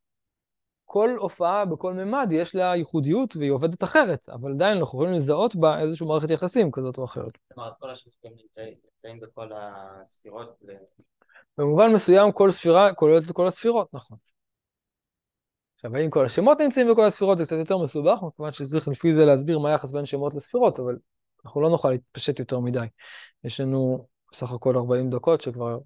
כל 0.85 1.09
הופעה 1.17 1.65
בכל 1.65 1.93
ממד 1.93 2.27
יש 2.31 2.55
לה 2.55 2.75
ייחודיות 2.75 3.35
והיא 3.35 3.51
עובדת 3.51 3.83
אחרת, 3.83 4.29
אבל 4.29 4.51
עדיין 4.51 4.77
אנחנו 4.77 4.97
יכולים 4.97 5.13
לזהות 5.13 5.55
בה 5.55 5.79
איזושהי 5.79 6.07
מערכת 6.07 6.29
יחסים 6.29 6.71
כזאת 6.71 6.97
או 6.97 7.05
אחרת. 7.05 7.31
כלומר, 7.53 7.71
כל 7.79 7.89
השופטים 7.89 8.31
נמצאים 8.31 9.19
בכל 9.19 9.51
הספירות. 9.55 10.59
במובן 11.57 11.93
מסוים 11.93 12.31
כל 12.31 12.51
ספירה 12.51 12.93
כוללת 12.93 13.24
את 13.29 13.31
כל 13.31 13.47
הספירות, 13.47 13.93
נכון. 13.93 14.17
עכשיו, 15.86 15.98
האם 15.98 16.10
כל 16.10 16.25
השמות 16.25 16.62
נמצאים 16.62 16.88
בכל 16.92 17.06
הספירות 17.06 17.38
זה 17.38 17.44
קצת 17.44 17.56
יותר 17.60 17.77
מסובך, 17.77 18.20
כמובן 18.20 18.51
שצריך 18.51 18.88
לפי 18.88 19.13
זה 19.13 19.25
להסביר 19.25 19.60
מה 19.60 19.70
היחס 19.70 19.92
בין 19.92 20.06
שמות 20.06 20.34
לספירות, 20.34 20.80
אבל 20.80 20.98
אנחנו 21.46 21.62
לא 21.62 21.70
נוכל 21.70 21.89
להתפשט 21.89 22.39
יותר 22.39 22.60
מדי. 22.60 22.86
יש 23.44 23.60
לנו 23.60 24.08
בסך 24.32 24.51
הכל 24.51 24.77
40 24.77 25.10
דקות 25.10 25.42
שכבר 25.42 25.80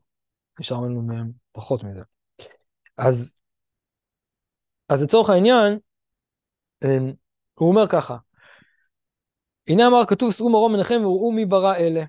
נשאר 0.59 0.77
לנו 0.77 1.01
מהם 1.01 1.31
פחות 1.51 1.83
מזה. 1.83 2.01
אז 2.97 3.35
אז 4.89 5.03
לצורך 5.03 5.29
העניין, 5.29 5.79
אמ, 6.83 7.13
הוא 7.53 7.69
אומר 7.69 7.87
ככה, 7.87 8.17
הנה 9.67 9.87
אמר 9.87 10.05
כתוב 10.07 10.33
שאו 10.33 10.49
מרום 10.49 10.73
מנחם 10.73 11.01
וראו 11.05 11.31
מי 11.31 11.45
ברא 11.45 11.75
אלה. 11.75 12.03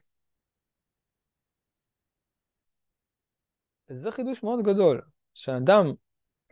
זה 3.89 4.13
חידוש 4.13 4.43
מאוד 4.43 4.61
גדול, 4.65 5.01
שאדם 5.35 5.93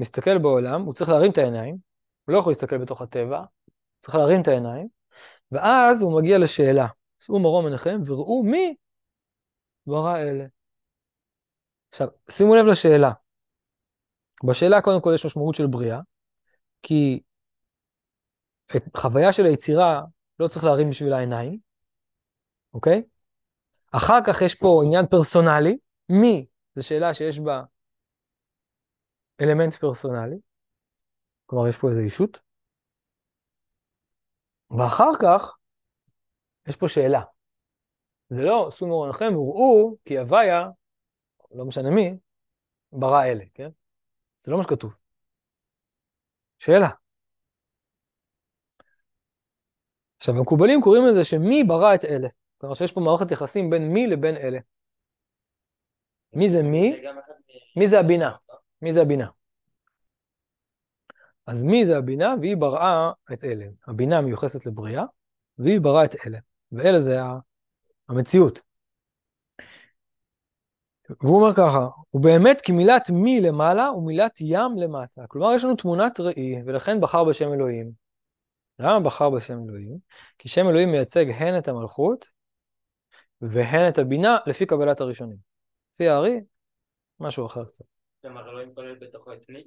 מסתכל 0.01 0.39
בעולם, 0.39 0.83
הוא 0.83 0.95
צריך 0.95 1.11
להרים 1.11 1.33
את 1.33 1.39
העיניים, 1.39 1.79
הוא 2.25 2.33
לא 2.33 2.39
יכול 2.39 2.51
להסתכל 2.51 2.79
בתוך 2.79 3.03
הטבע, 3.03 3.45
צריך 4.01 4.15
להרים 4.15 4.43
את 4.43 4.49
העיניים, 4.49 4.89
ואז 5.53 6.03
הוא 6.03 6.21
מגיע 6.21 6.39
לשאלה, 6.39 6.87
שאו 7.19 7.39
מרום 7.39 7.67
מנחם 7.67 8.01
וראו 8.07 8.43
מי 8.43 8.75
ברא 9.87 10.19
אלה. 10.19 10.45
עכשיו, 11.91 12.09
שימו 12.31 12.55
לב 12.55 12.67
לשאלה. 12.67 13.13
בשאלה 14.45 14.83
קודם 14.83 15.01
כל 15.01 15.11
יש 15.15 15.27
משמעות 15.27 15.55
של 15.55 15.67
בריאה, 15.67 16.01
כי 16.83 17.21
את 18.77 18.97
חוויה 18.97 19.33
של 19.33 19.45
היצירה 19.45 20.03
לא 20.39 20.49
צריך 20.49 20.65
להרים 20.65 20.91
בשביל 20.91 21.13
העיניים, 21.13 21.59
אוקיי? 22.75 23.03
אחר 23.93 24.19
כך 24.27 24.43
יש 24.43 24.55
פה 24.55 24.83
עניין 24.85 25.07
פרסונלי, 25.07 25.79
מי? 26.09 26.47
זו 26.75 26.87
שאלה 26.87 27.15
שיש 27.15 27.41
בה 27.41 27.63
אלמנט 29.41 29.75
פרסונלי, 29.75 30.39
כלומר 31.47 31.69
יש 31.69 31.77
פה 31.77 31.89
איזו 31.89 32.03
אישות. 32.03 32.41
ואחר 34.71 35.11
כך, 35.23 35.57
יש 36.67 36.77
פה 36.77 36.89
שאלה. 36.89 37.23
זה 38.29 38.43
לא 38.43 38.69
סומר 38.71 39.05
עליכם, 39.05 39.35
הוראו 39.35 39.97
כי 40.05 40.19
הוויה, 40.19 40.69
לא 41.51 41.65
משנה 41.65 41.91
מי, 41.91 42.17
ברא 42.93 43.25
אלה, 43.25 43.45
כן? 43.55 43.69
זה 44.41 44.51
לא 44.51 44.57
מה 44.57 44.63
שכתוב. 44.63 44.95
שאלה. 46.59 46.89
עכשיו, 50.17 50.35
המקובלים 50.35 50.81
קוראים 50.81 51.03
לזה 51.07 51.25
שמי 51.25 51.65
ברא 51.65 51.95
את 51.95 52.05
אלה. 52.05 52.29
כלומר 52.59 52.75
שיש 52.75 52.93
פה 52.93 53.01
מערכת 53.01 53.31
יחסים 53.31 53.71
בין 53.71 53.93
מי 53.93 54.07
לבין 54.07 54.37
אלה. 54.37 54.59
מי 56.33 56.49
זה 56.49 56.63
מי? 56.63 57.03
מי 57.77 57.89
זה 57.89 58.01
הבינה? 58.01 58.37
מי 58.83 58.93
זה 58.93 59.01
הבינה? 59.03 59.27
אז 61.47 61.65
מי 61.65 61.87
זה 61.87 61.99
הבינה? 61.99 62.35
והיא 62.41 62.57
בראה 62.57 63.11
את 63.33 63.45
אלה. 63.45 63.67
הבינה 63.87 64.21
מיוחסת 64.21 64.67
לבריאה, 64.67 65.05
והיא 65.59 65.81
בראה 65.81 66.05
את 66.05 66.15
אלה. 66.27 66.39
ואלה 66.73 67.01
זה 67.01 67.19
המציאות. 68.09 68.61
והוא 71.21 71.37
אומר 71.37 71.53
ככה, 71.53 71.89
הוא 72.11 72.23
באמת 72.23 72.61
כי 72.61 72.73
מילת 72.73 73.11
מי 73.11 73.41
למעלה 73.41 73.93
ומילת 73.93 74.39
ים 74.41 74.77
למטה. 74.77 75.27
כלומר, 75.29 75.55
יש 75.55 75.65
לנו 75.65 75.77
תמונת 75.77 76.21
ראי, 76.21 76.63
ולכן 76.67 77.01
בחר 77.01 77.25
בשם 77.25 77.53
אלוהים. 77.53 77.93
למה 78.79 79.01
בחר 79.01 79.31
בשם 79.31 79.59
אלוהים? 79.65 79.99
כי 80.39 80.49
שם 80.49 80.69
אלוהים 80.69 80.91
מייצג 80.91 81.25
הן 81.35 81.59
את 81.59 81.69
המלכות 81.69 82.29
והן 83.41 83.89
את 83.89 83.99
הבינה 83.99 84.39
לפי 84.47 84.67
קבלת 84.67 85.01
הראשונים. 85.01 85.37
לפי 85.95 86.09
הארי, 86.09 86.41
משהו 87.21 87.47
אחר 87.47 87.65
קצת. 87.65 87.85
כלומר, 88.29 88.51
אלוהים 88.51 88.75
כולל 88.75 88.95
בתוכו 88.95 89.33
את 89.33 89.39
מי? 89.49 89.65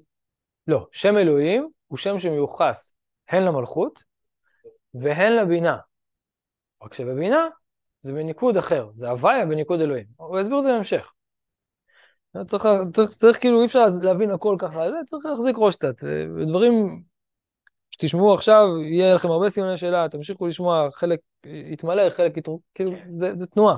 לא, 0.67 0.87
שם 0.91 1.17
אלוהים 1.17 1.69
הוא 1.87 1.97
שם 1.97 2.19
שמיוחס 2.19 2.95
הן 3.29 3.43
למלכות 3.43 4.03
והן 4.93 5.33
לבינה. 5.33 5.77
רק 6.83 6.93
שבבינה 6.93 7.47
זה 8.01 8.13
בניקוד 8.13 8.57
אחר, 8.57 8.89
זה 8.95 9.09
הוויה 9.09 9.45
בניקוד 9.45 9.81
אלוהים. 9.81 10.05
הוא 10.15 10.39
יסביר 10.39 10.57
את 10.57 10.63
זה 10.63 10.69
בהמשך. 10.69 11.11
צריך, 12.47 12.67
צריך, 12.93 13.09
צריך 13.11 13.39
כאילו, 13.39 13.61
אי 13.61 13.65
אפשר 13.65 13.85
להבין 14.03 14.31
הכל 14.31 14.55
ככה, 14.59 14.89
זה 14.89 14.97
צריך 15.05 15.25
להחזיק 15.25 15.55
ראש 15.59 15.75
קצת. 15.75 15.93
דברים 16.47 17.03
שתשמעו 17.91 18.33
עכשיו, 18.33 18.63
יהיה 18.81 19.15
לכם 19.15 19.31
הרבה 19.31 19.49
סימני 19.49 19.77
שאלה, 19.77 20.09
תמשיכו 20.09 20.47
לשמוע, 20.47 20.91
חלק 20.91 21.19
יתמלא, 21.45 22.09
חלק 22.09 22.37
יתרוק, 22.37 22.61
כאילו, 22.73 22.91
זה, 23.17 23.31
זה 23.35 23.47
תנועה. 23.47 23.77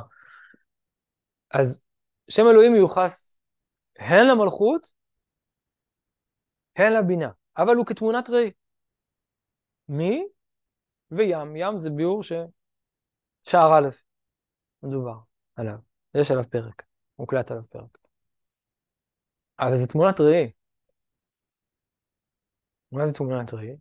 אז 1.51 1.83
שם 2.29 2.47
אלוהים 2.47 2.73
מיוחס 2.73 3.39
הן 3.99 4.27
למלכות, 4.27 4.91
הן 6.75 6.93
לבינה, 6.93 7.29
אבל 7.57 7.75
הוא 7.75 7.85
כתמונת 7.85 8.29
ראי. 8.29 8.51
מי 9.87 10.23
וים, 11.11 11.55
ים 11.55 11.77
זה 11.77 11.89
ביאור 11.89 12.23
ששער 12.23 13.77
א', 13.77 13.89
מדובר 14.83 15.17
עליו, 15.55 15.77
יש 16.15 16.31
עליו 16.31 16.43
פרק, 16.49 16.83
מוקלט 17.19 17.51
עליו 17.51 17.63
פרק. 17.69 17.97
אבל 19.59 19.75
זה 19.75 19.87
תמונת 19.87 20.19
ראי. 20.19 20.51
מה 22.91 23.05
זה 23.05 23.13
תמונת 23.13 23.53
ראי? 23.53 23.75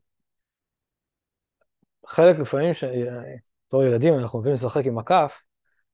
חלק 2.06 2.36
לפעמים, 2.40 2.72
בתור 3.66 3.84
ילדים 3.84 4.14
אנחנו 4.18 4.36
אוהבים 4.38 4.52
לשחק 4.52 4.82
עם 4.86 4.98
הכף, 4.98 5.44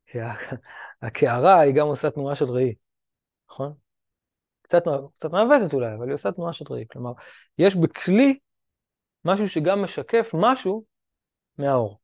כי 0.07 0.19
הקערה 1.03 1.61
היא 1.61 1.75
גם 1.75 1.87
עושה 1.87 2.11
תנועה 2.11 2.35
של 2.35 2.45
ראי, 2.45 2.75
נכון? 3.51 3.75
קצת, 4.69 4.83
קצת 5.17 5.31
מעוותת 5.31 5.75
אולי, 5.75 5.95
אבל 5.95 6.07
היא 6.07 6.15
עושה 6.15 6.33
תנועה 6.33 6.53
ראי. 6.71 6.85
כלומר, 6.93 7.13
יש 7.59 7.77
בכלי 7.77 8.39
משהו 9.25 9.49
שגם 9.49 9.83
משקף 9.83 10.31
משהו 10.35 10.85
מהאור. 11.59 12.01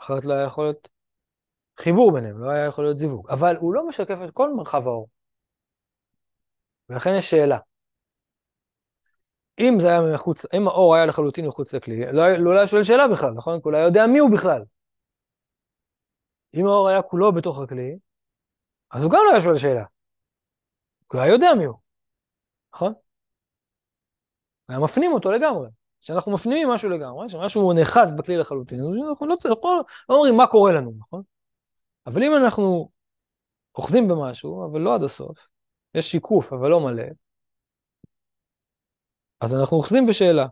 אחרת 0.00 0.24
לא 0.24 0.32
היה 0.34 0.44
יכול 0.44 0.64
להיות 0.64 0.88
חיבור 1.80 2.12
ביניהם, 2.12 2.44
לא 2.44 2.50
היה 2.50 2.66
יכול 2.66 2.84
להיות 2.84 2.98
זיווג. 2.98 3.30
אבל 3.30 3.56
הוא 3.56 3.74
לא 3.74 3.88
משקף 3.88 4.16
את 4.24 4.30
כל 4.30 4.54
מרחב 4.54 4.86
האור. 4.86 5.08
ולכן 6.88 7.10
יש 7.16 7.30
שאלה. 7.30 7.58
אם 9.58 9.80
זה 9.80 9.88
היה 9.88 10.00
מחוץ, 10.14 10.44
אם 10.54 10.68
האור 10.68 10.94
היה 10.94 11.06
לחלוטין 11.06 11.46
מחוץ 11.46 11.74
לכלי, 11.74 12.12
לא, 12.12 12.36
לא 12.36 12.50
היה 12.50 12.66
שואל 12.66 12.84
שאלה 12.84 13.08
בכלל, 13.08 13.30
נכון? 13.30 13.60
כי 13.60 13.62
הוא 13.64 13.72
לא 13.72 13.76
היה 13.76 13.86
יודע 13.86 14.06
מי 14.06 14.18
הוא 14.18 14.30
בכלל. 14.32 14.62
אם 16.54 16.66
האור 16.66 16.88
היה 16.88 17.02
כולו 17.02 17.32
בתוך 17.32 17.60
הכלי, 17.60 17.98
אז 18.90 19.02
הוא 19.02 19.10
גם 19.10 19.20
לא 19.26 19.30
היה 19.30 19.40
שואל 19.40 19.56
שאלה. 19.56 19.84
כי 21.10 21.16
הוא 21.16 21.20
היה 21.20 21.32
יודע 21.32 21.54
מי 21.58 21.64
הוא, 21.64 21.76
נכון? 22.74 22.92
היה 24.68 24.78
מפנים 24.78 25.12
אותו 25.12 25.30
לגמרי. 25.30 25.68
כשאנחנו 26.00 26.32
מפנימים 26.32 26.68
משהו 26.68 26.90
לגמרי, 26.90 27.28
שמשהו 27.28 27.72
נאחז 27.72 28.12
בכלי 28.12 28.36
לחלוטין, 28.36 28.80
אנחנו 29.08 29.26
לא, 29.26 29.36
לא, 29.44 29.56
לא 30.08 30.14
אומרים 30.14 30.36
מה 30.36 30.46
קורה 30.46 30.72
לנו, 30.72 30.92
נכון? 30.98 31.22
אבל 32.06 32.22
אם 32.22 32.32
אנחנו 32.44 32.90
אוחזים 33.74 34.08
במשהו, 34.08 34.66
אבל 34.66 34.80
לא 34.80 34.94
עד 34.94 35.02
הסוף, 35.02 35.48
יש 35.94 36.10
שיקוף, 36.10 36.52
אבל 36.52 36.68
לא 36.70 36.80
מלא, 36.80 37.04
אז 39.40 39.54
אנחנו 39.54 39.76
אוחזים 39.76 40.06
בשאלה. 40.06 40.46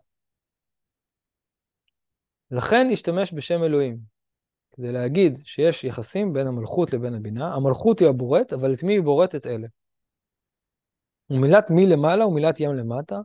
לכן 2.51 2.87
השתמש 2.91 3.33
בשם 3.33 3.63
אלוהים, 3.63 3.97
כדי 4.71 4.91
להגיד 4.91 5.37
שיש 5.43 5.83
יחסים 5.83 6.33
בין 6.33 6.47
המלכות 6.47 6.93
לבין 6.93 7.15
הבינה. 7.15 7.53
המלכות 7.55 7.99
היא 7.99 8.09
הבורט, 8.09 8.53
אבל 8.53 8.73
את 8.73 8.83
מי 8.83 8.93
היא 8.93 9.01
בורט? 9.01 9.35
את 9.35 9.45
אלה. 9.45 9.67
ומילת 11.29 11.69
מי 11.69 11.85
למעלה 11.87 12.27
ומילת 12.27 12.59
ים 12.59 12.75
למטה, 12.75 13.19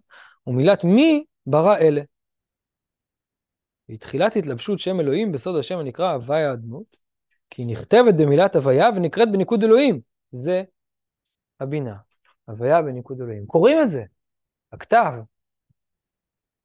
ומילת 0.46 0.84
מי 0.84 1.24
ברא 1.46 1.76
אלה. 1.76 2.02
בתחילת 3.88 4.36
התלבשות 4.36 4.78
שם 4.78 5.00
אלוהים 5.00 5.32
בסוד 5.32 5.56
השם 5.56 5.78
הנקרא 5.78 6.12
הוויה 6.12 6.52
הדמות, 6.52 6.96
כי 7.50 7.62
היא 7.62 7.68
נכתבת 7.68 8.14
במילת 8.18 8.56
הוויה 8.56 8.88
ונקראת 8.96 9.32
בניקוד 9.32 9.62
אלוהים. 9.62 10.00
זה 10.30 10.62
הבינה. 11.60 11.96
הוויה 12.44 12.82
בניקוד 12.82 13.20
אלוהים. 13.20 13.46
קוראים 13.46 13.78
את 13.82 13.90
זה, 13.90 14.04
הכתב. 14.72 15.12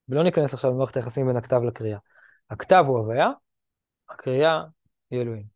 ולא 0.10 0.24
ניכנס 0.24 0.54
עכשיו 0.54 0.72
למערכת 0.72 0.96
היחסים 0.96 1.28
בין 1.28 1.38
הכתב 1.38 1.62
לקריאה. 1.68 2.00
הכתב 2.50 2.84
הוא 2.88 2.98
הוויה, 2.98 3.30
הקריאה 4.10 4.64
היא 5.12 5.22
אלוהים. 5.22 5.56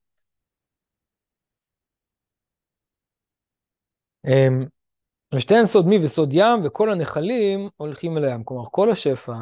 ושתיהן 5.36 5.66
סוד 5.66 5.88
מי 5.88 6.04
וסוד 6.04 6.34
ים, 6.34 6.66
וכל 6.66 6.92
הנחלים 6.92 7.70
הולכים 7.78 8.18
אל 8.18 8.26
הים. 8.26 8.44
כלומר, 8.44 8.66
כל 8.72 8.92
השפע 8.92 9.34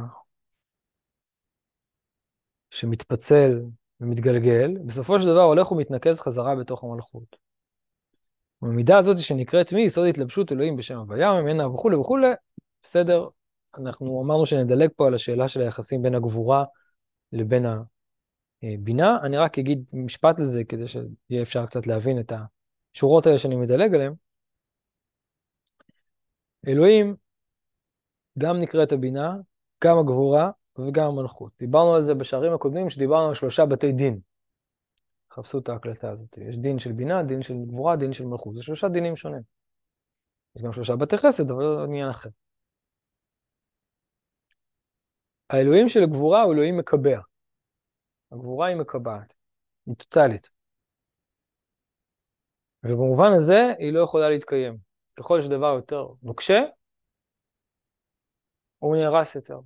שמתפצל 2.72 3.62
ומתגלגל, 4.02 4.78
בסופו 4.86 5.20
של 5.20 5.26
דבר 5.26 5.42
הולך 5.42 5.72
ומתנקז 5.72 6.20
חזרה 6.20 6.56
בתוך 6.56 6.84
המלכות. 6.84 7.36
במידה 8.62 8.98
הזאת 8.98 9.18
שנקראת 9.18 9.74
מי, 9.74 9.82
יסוד 9.82 10.08
התלבשות 10.08 10.52
אלוהים 10.52 10.76
בשם 10.76 10.98
הוויה, 10.98 11.42
ממנה 11.42 11.68
וכולי 11.68 11.96
וכולי, 11.96 12.28
בסדר, 12.84 13.28
אנחנו 13.78 14.24
אמרנו 14.26 14.46
שנדלג 14.46 14.90
פה 14.96 15.08
על 15.08 15.14
השאלה 15.14 15.48
של 15.48 15.62
היחסים 15.62 16.02
בין 16.02 16.16
הגבורה 16.16 16.64
לבין 17.32 17.66
הבינה. 18.64 19.18
אני 19.24 19.38
רק 19.38 19.60
אגיד 19.60 19.84
משפט 19.94 20.40
לזה, 20.40 20.64
כדי 20.64 20.88
שיהיה 20.88 21.42
אפשר 21.42 21.66
קצת 21.66 21.88
להבין 21.88 22.20
את 22.20 22.34
השורות 22.96 23.26
האלה 23.26 23.38
שאני 23.38 23.56
מדלג 23.56 23.94
עליהן. 23.94 24.14
אלוהים 26.68 27.16
גם 28.38 28.62
נקראת 28.62 28.92
הבינה, 28.92 29.36
גם 29.84 29.98
הגבורה 30.00 30.52
וגם 30.78 31.08
המלכות. 31.08 31.52
דיברנו 31.60 31.96
על 31.96 32.02
זה 32.02 32.14
בשערים 32.14 32.54
הקודמים, 32.54 32.90
שדיברנו 32.90 33.28
על 33.28 33.34
שלושה 33.34 33.66
בתי 33.66 33.92
דין. 33.92 34.20
חפשו 35.32 35.60
את 35.60 35.70
ההקלטה 35.70 36.12
הזאת. 36.12 36.38
יש 36.38 36.58
דין 36.58 36.80
של 36.80 36.92
בינה, 36.92 37.24
דין 37.24 37.42
של 37.42 37.54
גבורה, 37.68 37.96
דין 37.96 38.14
של 38.14 38.26
מלכות. 38.26 38.56
זה 38.56 38.64
שלושה 38.64 38.90
דינים 38.90 39.16
שונים. 39.16 39.42
יש 40.56 40.62
גם 40.62 40.72
שלושה 40.72 40.96
בתי 40.96 41.18
חסד, 41.18 41.52
אבל 41.52 41.64
זה 41.78 41.84
עניין 41.84 42.10
אחר. 42.10 42.30
האלוהים 45.50 45.90
של 45.90 46.04
הגבורה 46.04 46.42
הוא 46.42 46.54
אלוהים 46.54 46.78
מקבע. 46.78 47.20
הגבורה 48.32 48.68
היא 48.68 48.76
מקבעת, 48.76 49.34
היא 49.86 49.96
טוטאלית. 49.96 50.50
ובמובן 52.84 53.32
הזה 53.36 53.74
היא 53.80 53.94
לא 53.94 54.00
יכולה 54.00 54.30
להתקיים. 54.30 54.87
ככל 55.20 55.42
שדבר 55.42 55.74
יותר 55.76 56.08
נוקשה, 56.24 56.60
הוא 58.78 58.96
נהרס 58.98 59.36
יותר. 59.36 59.60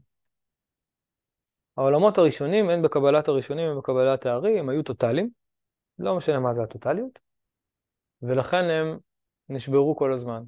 העולמות 1.78 2.18
הראשונים, 2.18 2.70
הן 2.70 2.82
בקבלת 2.82 3.28
הראשונים 3.28 3.70
הן 3.70 3.78
בקבלת 3.78 4.26
הארי, 4.26 4.60
הם 4.60 4.70
היו 4.70 4.84
טוטאליים, 4.84 5.30
לא 6.00 6.18
משנה 6.18 6.40
מה 6.40 6.54
זה 6.54 6.64
הטוטאליות, 6.64 7.20
ולכן 8.22 8.64
הם 8.64 9.00
נשברו 9.50 9.96
כל 9.96 10.14
הזמן. 10.14 10.44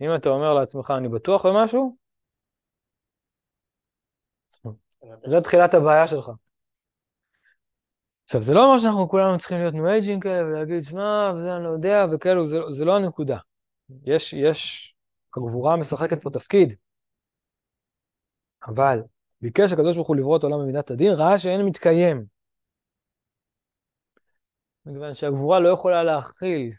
אם 0.00 0.08
אתה 0.16 0.28
אומר 0.28 0.54
לעצמך, 0.54 0.92
אני 0.98 1.08
בטוח 1.08 1.46
במשהו, 1.46 1.96
זה 5.24 5.40
תחילת 5.40 5.74
הבעיה 5.74 6.06
שלך. 6.06 6.30
עכשיו, 8.26 8.42
זה 8.42 8.54
לא 8.54 8.64
אומר 8.64 8.78
שאנחנו 8.78 9.08
כולנו 9.08 9.38
צריכים 9.38 9.58
להיות 9.58 9.74
new 9.74 9.86
aging 9.86 10.22
כאלה 10.22 10.44
ולהגיד, 10.44 10.82
שמע, 10.82 11.32
וזה 11.36 11.56
אני 11.56 11.64
לא 11.64 11.68
יודע, 11.68 12.06
וכאלו, 12.12 12.46
זה, 12.46 12.58
זה 12.70 12.84
לא 12.84 12.96
הנקודה. 12.96 13.38
יש, 14.04 14.32
יש, 14.32 14.94
הגבורה 15.36 15.76
משחקת 15.76 16.22
פה 16.22 16.30
תפקיד, 16.30 16.74
אבל 18.66 19.02
ביקש 19.40 19.72
הקדוש 19.72 19.96
ברוך 19.96 20.08
הוא 20.08 20.16
לברוא 20.16 20.38
את 20.38 20.42
העולם 20.42 20.58
במידת 20.58 20.90
הדין, 20.90 21.12
ראה 21.12 21.38
שאין 21.38 21.66
מתקיים. 21.66 22.26
מכיוון 24.86 25.14
שהגבורה 25.14 25.60
לא 25.60 25.68
יכולה 25.68 26.04
להכיל 26.04 26.72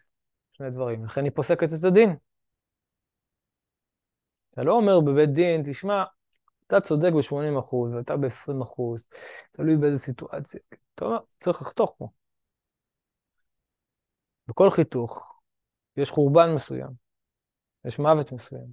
שני 0.53 0.69
דברים, 0.69 1.05
לכן 1.05 1.23
היא 1.23 1.31
פוסקת 1.35 1.67
את 1.79 1.83
הדין. 1.87 2.15
אתה 4.53 4.63
לא 4.63 4.73
אומר 4.73 4.99
בבית 4.99 5.29
דין, 5.29 5.61
תשמע, 5.65 6.03
אתה 6.67 6.81
צודק 6.81 7.09
ב-80 7.13 7.59
אחוז, 7.59 7.93
ואתה 7.93 8.17
ב-20 8.17 8.63
אחוז, 8.63 9.07
תלוי 9.51 9.77
באיזה 9.77 9.99
סיטואציה. 9.99 10.61
אתה 10.95 11.05
אומר, 11.05 11.17
צריך 11.39 11.61
לחתוך 11.61 11.95
פה. 11.97 12.07
בכל 14.47 14.69
חיתוך 14.69 15.41
יש 15.97 16.09
חורבן 16.09 16.53
מסוים, 16.55 16.89
יש 17.85 17.99
מוות 17.99 18.31
מסוים. 18.31 18.67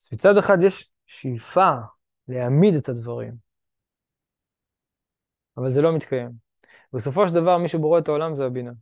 אז 0.00 0.08
מצד 0.12 0.36
אחד 0.38 0.58
יש 0.62 0.90
שאיפה 1.06 1.70
להעמיד 2.28 2.74
את 2.74 2.88
הדברים, 2.88 3.34
אבל 5.56 5.68
זה 5.68 5.82
לא 5.82 5.96
מתקיים. 5.96 6.30
בסופו 6.92 7.28
של 7.28 7.34
דבר, 7.34 7.58
מי 7.58 7.68
שבורא 7.68 7.98
את 7.98 8.08
העולם 8.08 8.36
זה 8.36 8.44
הבינה. 8.44 8.72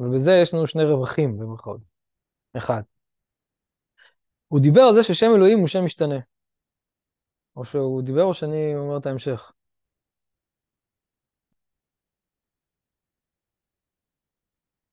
ובזה 0.00 0.32
יש 0.42 0.54
לנו 0.54 0.66
שני 0.66 0.84
רווחים, 0.84 1.38
במירכאות. 1.38 1.80
אחד, 2.56 2.82
הוא 4.48 4.60
דיבר 4.60 4.80
על 4.80 4.94
זה 4.94 5.02
ששם 5.02 5.30
אלוהים 5.36 5.58
הוא 5.58 5.66
שם 5.66 5.84
משתנה. 5.84 6.18
או 7.58 7.64
שהוא 7.64 8.02
דיבר 8.02 8.22
או 8.24 8.34
שאני 8.34 8.76
אומר 8.76 8.98
את 8.98 9.06
ההמשך? 9.06 9.52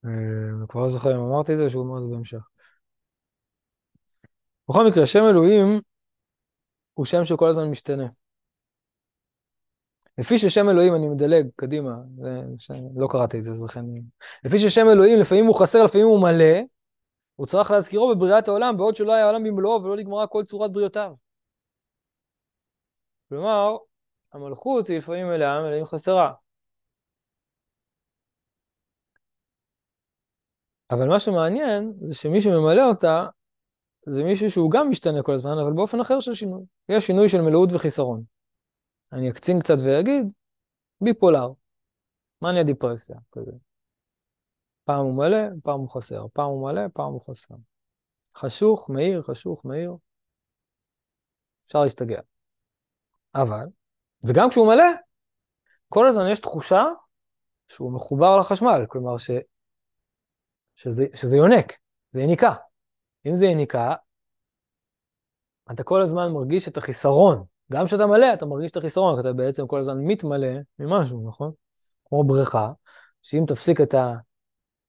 אה, 0.05 0.09
אני 0.59 0.67
כבר 0.67 0.81
לא 0.81 0.87
זוכר 0.87 1.15
אם 1.15 1.19
אמרתי 1.19 1.53
את 1.53 1.57
זה 1.57 1.69
שהוא 1.69 1.83
אומר 1.83 1.97
את 1.97 2.03
זה 2.03 2.15
בהמשך. 2.15 2.47
בכל 4.69 4.85
מקרה, 4.89 5.07
שם 5.07 5.23
אלוהים 5.29 5.81
הוא 6.93 7.05
שם 7.05 7.25
שכל 7.25 7.49
הזמן 7.49 7.69
משתנה. 7.69 8.07
לפי 10.17 10.37
ששם 10.37 10.69
אלוהים, 10.69 10.95
אני 10.95 11.07
מדלג 11.07 11.47
קדימה, 11.55 11.95
זה, 12.17 12.41
ש... 12.57 12.71
לא 12.95 13.07
קראתי 13.11 13.37
את 13.37 13.43
זה, 13.43 13.51
אז 13.51 13.63
לכן... 13.63 13.85
לפי 14.45 14.59
ששם 14.59 14.89
אלוהים, 14.89 15.19
לפעמים 15.19 15.45
הוא 15.45 15.59
חסר, 15.59 15.83
לפעמים 15.83 16.07
הוא 16.07 16.21
מלא, 16.21 16.61
הוא 17.35 17.47
צריך 17.47 17.71
להזכירו 17.71 18.15
בבריאת 18.15 18.47
העולם, 18.47 18.77
בעוד 18.77 18.95
שלא 18.95 19.13
היה 19.13 19.23
העולם 19.25 19.43
במלואו 19.43 19.83
ולא 19.83 19.97
נגמרה 19.97 20.27
כל 20.27 20.43
צורת 20.43 20.71
בריאותיו. 20.71 21.24
כלומר, 23.29 23.77
המלכות 24.33 24.87
היא 24.87 24.97
לפעמים 24.97 25.27
מלאה, 25.27 25.59
לפעמים 25.59 25.85
חסרה. 25.85 26.33
אבל 30.91 31.07
מה 31.07 31.19
שמעניין 31.19 31.93
זה 32.01 32.15
שמי 32.15 32.41
שממלא 32.41 32.89
אותה 32.89 33.27
זה 34.07 34.23
מישהו 34.23 34.51
שהוא 34.51 34.71
גם 34.71 34.89
משתנה 34.89 35.23
כל 35.23 35.33
הזמן, 35.33 35.51
אבל 35.63 35.73
באופן 35.73 35.99
אחר 35.99 36.19
של 36.19 36.33
שינוי. 36.33 36.63
יש 36.89 37.07
שינוי 37.07 37.29
של 37.29 37.41
מלאות 37.41 37.69
וחיסרון. 37.73 38.23
אני 39.11 39.29
אקצין 39.29 39.59
קצת 39.59 39.75
ואגיד, 39.85 40.27
ביפולר, 41.01 41.47
מניה 42.41 42.63
דיפרסיה, 42.63 43.15
כזה. 43.31 43.51
פעם 44.83 45.05
הוא 45.05 45.17
מלא, 45.17 45.37
פעם 45.63 45.79
הוא 45.79 45.89
חסר, 45.89 46.25
פעם 46.33 46.45
הוא 46.45 46.69
מלא, 46.69 46.81
פעם 46.93 47.13
הוא 47.13 47.21
חסר. 47.21 47.55
חשוך, 48.37 48.89
מהיר, 48.89 49.21
חשוך, 49.21 49.65
מהיר. 49.65 49.95
אפשר 51.65 51.83
להסתגר. 51.83 52.19
אבל, 53.35 53.65
וגם 54.27 54.49
כשהוא 54.49 54.67
מלא, 54.67 54.91
כל 55.89 56.07
הזמן 56.07 56.31
יש 56.31 56.39
תחושה 56.39 56.83
שהוא 57.67 57.93
מחובר 57.93 58.37
לחשמל, 58.39 58.85
כלומר 58.89 59.17
ש, 59.17 59.31
שזה, 60.75 61.05
שזה 61.13 61.37
יונק, 61.37 61.73
זה 62.11 62.21
יניקה. 62.21 62.53
אם 63.25 63.33
זה 63.33 63.45
יניקה, 63.45 63.93
אתה 65.71 65.83
כל 65.83 66.01
הזמן 66.01 66.31
מרגיש 66.31 66.67
את 66.67 66.77
החיסרון. 66.77 67.43
גם 67.71 67.85
כשאתה 67.85 68.05
מלא, 68.05 68.33
אתה 68.33 68.45
מרגיש 68.45 68.71
את 68.71 68.77
החיסרון, 68.77 69.15
כי 69.15 69.21
אתה 69.21 69.33
בעצם 69.33 69.67
כל 69.67 69.79
הזמן 69.79 69.97
מתמלא 69.97 70.53
ממשהו, 70.79 71.27
נכון? 71.27 71.51
כמו 72.05 72.23
בריכה, 72.23 72.71
שאם 73.21 73.43
תפסיק 73.47 73.81
את 73.81 73.93
ה... 73.93 74.13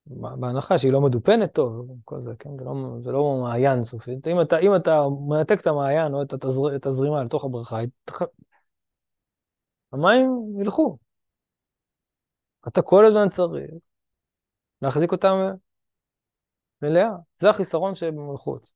בהנחה 0.06 0.78
שהיא 0.78 0.92
לא 0.92 1.00
מדופנת 1.00 1.52
טוב, 1.52 1.86
כל 2.04 2.22
זה, 2.22 2.32
כן? 2.38 2.58
זה 2.58 2.64
לא, 2.64 2.74
זה 3.00 3.12
לא 3.12 3.38
מעיין 3.42 3.82
סופית. 3.82 4.26
אם 4.28 4.40
אתה, 4.40 4.58
אם 4.58 4.76
אתה 4.76 5.02
מנתק 5.28 5.60
את 5.60 5.66
המעיין 5.66 6.14
או 6.14 6.22
את, 6.22 6.32
התזר, 6.32 6.76
את 6.76 6.86
הזרימה 6.86 7.24
לתוך 7.24 7.44
הבריכה, 7.44 7.76
המים 9.92 10.60
ילכו. 10.60 10.98
אתה 12.68 12.82
כל 12.82 13.06
הזמן 13.06 13.28
צריך 13.28 13.70
להחזיק 14.82 15.12
אותם 15.12 15.34
מלאה. 16.82 17.10
זה 17.36 17.50
החיסרון 17.50 17.94
שבמלכות. 17.94 18.72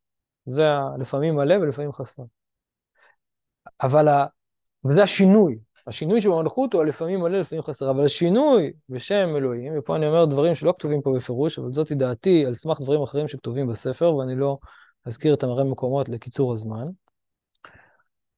זה 0.46 0.62
לפעמים 0.98 1.34
מלא 1.34 1.54
ולפעמים 1.54 1.92
חסר. 1.92 2.22
אבל 3.82 4.08
ה... 4.08 4.26
וזה 4.84 5.02
השינוי. 5.02 5.58
השינוי 5.86 6.20
שבמלכות 6.20 6.72
הוא 6.72 6.84
לפעמים 6.84 7.20
מלא, 7.20 7.38
לפעמים 7.38 7.62
חסר, 7.62 7.90
אבל 7.90 8.04
השינוי 8.04 8.72
בשם 8.88 9.36
אלוהים, 9.36 9.72
ופה 9.78 9.96
אני 9.96 10.06
אומר 10.06 10.24
דברים 10.24 10.54
שלא 10.54 10.74
כתובים 10.78 11.02
פה 11.02 11.12
בפירוש, 11.16 11.58
אבל 11.58 11.72
זאתי 11.72 11.94
דעתי 11.94 12.46
על 12.46 12.54
סמך 12.54 12.80
דברים 12.80 13.02
אחרים 13.02 13.28
שכתובים 13.28 13.66
בספר, 13.66 14.14
ואני 14.14 14.36
לא 14.36 14.58
אזכיר 15.04 15.34
את 15.34 15.42
המראה 15.42 15.64
מקומות 15.64 16.08
לקיצור 16.08 16.52
הזמן. 16.52 16.86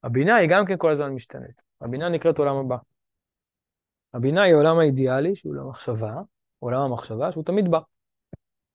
הבינה 0.02 0.36
היא 0.36 0.48
גם 0.50 0.66
כן 0.66 0.76
כל 0.78 0.90
הזמן 0.90 1.12
משתנית. 1.12 1.62
הבינה 1.80 2.08
נקראת 2.08 2.38
עולם 2.38 2.56
הבא. 2.56 2.76
הבינה 4.14 4.42
היא 4.42 4.54
העולם 4.54 4.78
האידיאלי, 4.78 5.36
שהוא 5.36 5.52
עולם 5.52 5.66
המחשבה, 5.66 6.14
עולם 6.58 6.80
המחשבה, 6.80 7.32
שהוא 7.32 7.44
תמיד 7.44 7.70
בא. 7.70 7.78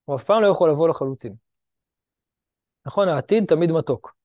הוא 0.06 0.16
אף 0.16 0.24
פעם 0.24 0.42
לא 0.42 0.48
יכול 0.48 0.70
לבוא 0.70 0.88
לחלוטין. 0.88 1.36
נכון, 2.86 3.08
העתיד 3.08 3.46
תמיד 3.46 3.72
מתוק. 3.72 4.17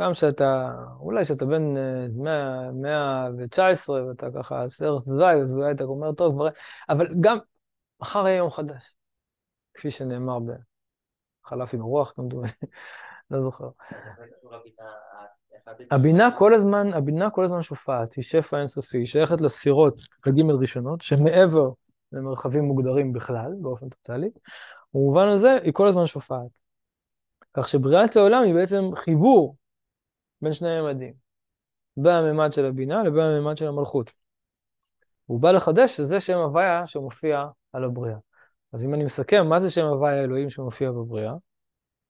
גם 0.00 0.14
שאתה, 0.14 0.72
אולי 1.00 1.24
שאתה 1.24 1.44
בן 1.44 1.74
100, 2.22 2.66
אה, 2.66 2.72
119 2.72 4.06
ואתה 4.08 4.26
ככה 4.34 4.68
סרט 4.68 5.00
זווי, 5.00 5.42
אז 5.42 5.54
אולי 5.54 5.72
אתה 5.72 5.84
אומר, 5.84 6.12
טוב, 6.12 6.34
כבר... 6.34 6.48
אבל 6.88 7.08
גם 7.20 7.38
מחר 8.00 8.26
יהיה 8.26 8.36
יום 8.36 8.50
חדש, 8.50 8.94
כפי 9.74 9.90
שנאמר 9.90 10.38
בחלף 11.44 11.74
עם 11.74 11.80
הרוח, 11.80 12.12
כמדומני, 12.16 12.48
לא 13.30 13.42
זוכר. 13.42 13.68
הבינה 15.90 16.30
כל 16.38 16.54
הזמן, 16.54 16.92
הבינה 16.92 17.30
כל 17.30 17.44
הזמן 17.44 17.62
שופעת, 17.62 18.12
היא 18.12 18.24
שפע 18.24 18.58
אינסופי, 18.58 18.98
היא 18.98 19.06
שייכת 19.06 19.40
לספירות, 19.40 20.00
לג' 20.26 20.50
ראשונות, 20.60 21.00
שמעבר 21.00 21.70
למרחבים 22.12 22.64
מוגדרים 22.64 23.12
בכלל, 23.12 23.52
באופן 23.60 23.88
טוטאלי, 23.88 24.30
במובן 24.94 25.26
הזה 25.26 25.58
היא 25.62 25.72
כל 25.72 25.88
הזמן 25.88 26.06
שופעת. 26.06 26.48
כך 27.54 27.68
שבריאת 27.68 28.16
העולם 28.16 28.42
היא 28.42 28.54
בעצם 28.54 28.84
חיבור 28.94 29.56
בין 30.42 30.52
שני 30.52 30.80
ממדים, 30.80 31.14
בממד 31.96 32.52
של 32.52 32.64
הבינה 32.64 33.02
לבין 33.02 33.24
הממד 33.24 33.56
של 33.56 33.66
המלכות. 33.66 34.12
הוא 35.26 35.40
בא 35.40 35.50
לחדש 35.50 35.96
שזה 35.96 36.20
שם 36.20 36.38
הוויה 36.38 36.86
שמופיע 36.86 37.44
על 37.72 37.84
הבריאה. 37.84 38.18
אז 38.72 38.84
אם 38.84 38.94
אני 38.94 39.04
מסכם, 39.04 39.46
מה 39.46 39.58
זה 39.58 39.70
שם 39.70 39.84
הוויה 39.84 40.24
אלוהים 40.24 40.50
שמופיע 40.50 40.90
בבריאה? 40.90 41.34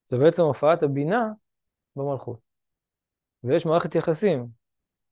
זה 0.04 0.18
בעצם 0.18 0.42
הופעת 0.42 0.82
הבינה 0.82 1.28
במלכות. 1.96 2.38
ויש 3.44 3.66
מערכת 3.66 3.94
יחסים, 3.94 4.46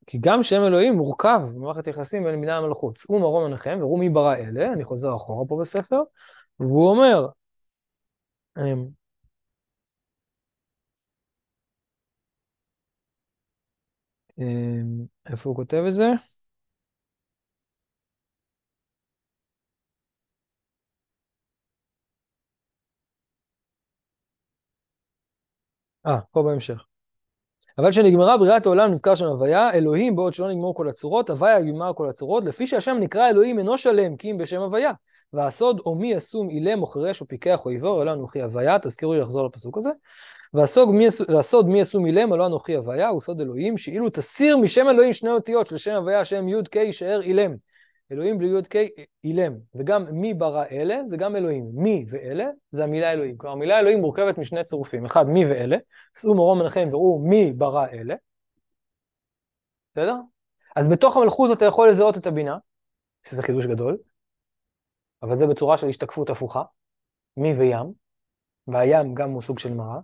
כי 0.06 0.18
גם 0.20 0.42
שם 0.42 0.62
אלוהים 0.66 0.94
מורכב 0.94 1.40
במערכת 1.54 1.86
יחסים 1.86 2.24
בין 2.24 2.40
בינה 2.40 2.60
למלכות. 2.60 2.96
צאו 2.96 3.18
מרום 3.18 3.44
עיניכם 3.44 3.78
וראו 3.80 3.96
מי 3.96 4.08
ברא 4.08 4.34
אלה, 4.34 4.72
אני 4.72 4.84
חוזר 4.84 5.16
אחורה 5.16 5.48
פה 5.48 5.58
בספר, 5.60 6.02
והוא 6.60 6.90
אומר, 6.90 7.26
איפה 15.26 15.48
הוא 15.50 15.56
כותב 15.56 15.84
את 15.88 15.92
זה? 15.92 16.08
אה, 26.06 26.20
פה 26.32 26.42
בהמשך. 26.42 26.86
אבל 27.78 27.90
כשנגמרה 27.90 28.36
בריאת 28.36 28.66
העולם 28.66 28.90
נזכר 28.90 29.14
שם 29.14 29.26
הוויה, 29.26 29.72
אלוהים 29.72 30.16
בעוד 30.16 30.34
שלא 30.34 30.50
נגמור 30.50 30.74
כל 30.74 30.88
הצורות, 30.88 31.30
הוויה 31.30 31.60
יגמר 31.60 31.92
כל 31.94 32.08
הצורות, 32.08 32.44
לפי 32.44 32.66
שהשם 32.66 32.96
נקרא 33.00 33.28
אלוהים 33.28 33.58
אינו 33.58 33.78
שלם, 33.78 34.16
כי 34.16 34.30
אם 34.30 34.38
בשם 34.38 34.60
הוויה. 34.60 34.92
והסוד 35.32 35.80
או 35.86 35.94
מי 35.94 36.12
ישום 36.12 36.50
אילם 36.50 36.82
או 36.82 36.86
חירש 36.86 37.20
או 37.20 37.28
פיקח 37.28 37.64
או 37.64 37.70
עיוור, 37.70 38.02
אלא 38.02 38.12
אנוכי 38.12 38.42
הוויה, 38.42 38.78
תזכירו 38.78 39.14
לי 39.14 39.20
לחזור 39.20 39.46
לפסוק 39.46 39.78
הזה. 39.78 39.90
והסוד 41.28 41.68
מי 41.68 41.80
ישום 41.80 42.06
אילם, 42.06 42.34
אלא 42.34 42.46
אנוכי 42.46 42.76
הוויה, 42.76 43.08
הוא 43.08 43.20
סוד 43.20 43.40
אלוהים, 43.40 43.76
שאילו 43.76 44.10
תסיר 44.10 44.56
משם 44.56 44.88
אלוהים 44.88 45.12
שני 45.12 45.30
אותיות 45.30 45.66
של 45.66 45.76
שם 45.76 45.94
הוויה, 45.94 46.24
שם 46.24 46.48
י"ק 46.48 46.76
יישאר 46.76 47.20
אילם. 47.22 47.69
אלוהים 48.12 48.38
בלי 48.38 48.58
י"ק 48.58 48.74
אילם. 49.24 49.52
וגם 49.74 50.06
מי 50.12 50.34
ברא 50.34 50.64
אלה, 50.70 51.06
זה 51.06 51.16
גם 51.16 51.36
אלוהים. 51.36 51.70
מי 51.74 52.04
ואלה, 52.08 52.44
זה 52.70 52.84
המילה 52.84 53.12
אלוהים. 53.12 53.36
כלומר, 53.36 53.56
המילה 53.56 53.78
אלוהים 53.78 54.00
מורכבת 54.00 54.38
משני 54.38 54.64
צירופים. 54.64 55.04
אחד, 55.04 55.24
מי 55.26 55.46
ואלה, 55.46 55.76
שאו 56.18 56.34
מרום 56.34 56.58
מנחם 56.58 56.88
וראו 56.90 57.22
מי 57.28 57.52
ברא 57.52 57.86
אלה. 57.86 58.14
בסדר? 59.92 60.14
אז 60.76 60.88
בתוך 60.88 61.16
המלכות 61.16 61.58
אתה 61.58 61.64
יכול 61.64 61.88
לזהות 61.88 62.16
את 62.16 62.26
הבינה, 62.26 62.58
שזה 63.26 63.42
חידוש 63.42 63.66
גדול, 63.66 63.98
אבל 65.22 65.34
זה 65.34 65.46
בצורה 65.46 65.76
של 65.76 65.88
השתקפות 65.88 66.30
הפוכה, 66.30 66.62
מי 67.36 67.52
וים, 67.52 67.92
והים 68.66 69.14
גם 69.14 69.30
הוא 69.30 69.42
סוג 69.42 69.58
של 69.58 69.74
מראה, 69.74 70.00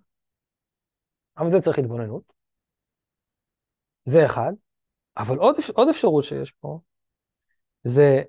אבל 1.39 1.47
זה 1.47 1.59
צריך 1.59 1.79
התבוננות. 1.79 2.33
זה 4.05 4.25
אחד. 4.25 4.53
אבל 5.17 5.37
עוד, 5.37 5.57
עוד 5.75 5.89
אפשרות 5.89 6.25
שיש 6.25 6.51
פה, 6.51 6.81
זה 7.87 8.23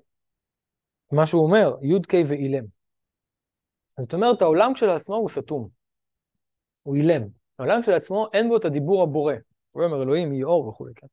מה 1.12 1.26
שהוא 1.26 1.44
אומר, 1.44 1.76
י"ק 1.82 2.12
ואילם. 2.28 2.64
זאת 4.00 4.14
אומרת, 4.14 4.42
העולם 4.42 4.74
כשלעצמו 4.74 5.16
הוא 5.16 5.28
סתום. 5.28 5.68
הוא 6.82 6.96
אילם. 6.96 7.22
העולם 7.58 7.82
כשלעצמו 7.82 8.26
אין 8.32 8.48
בו 8.48 8.56
את 8.56 8.64
הדיבור 8.64 9.02
הבורא. 9.02 9.34
הוא 9.70 9.84
אומר 9.84 10.02
אלוהים 10.02 10.32
יהיה 10.32 10.46
אור 10.46 10.68
וכולי, 10.68 10.92
כן? 10.96 11.06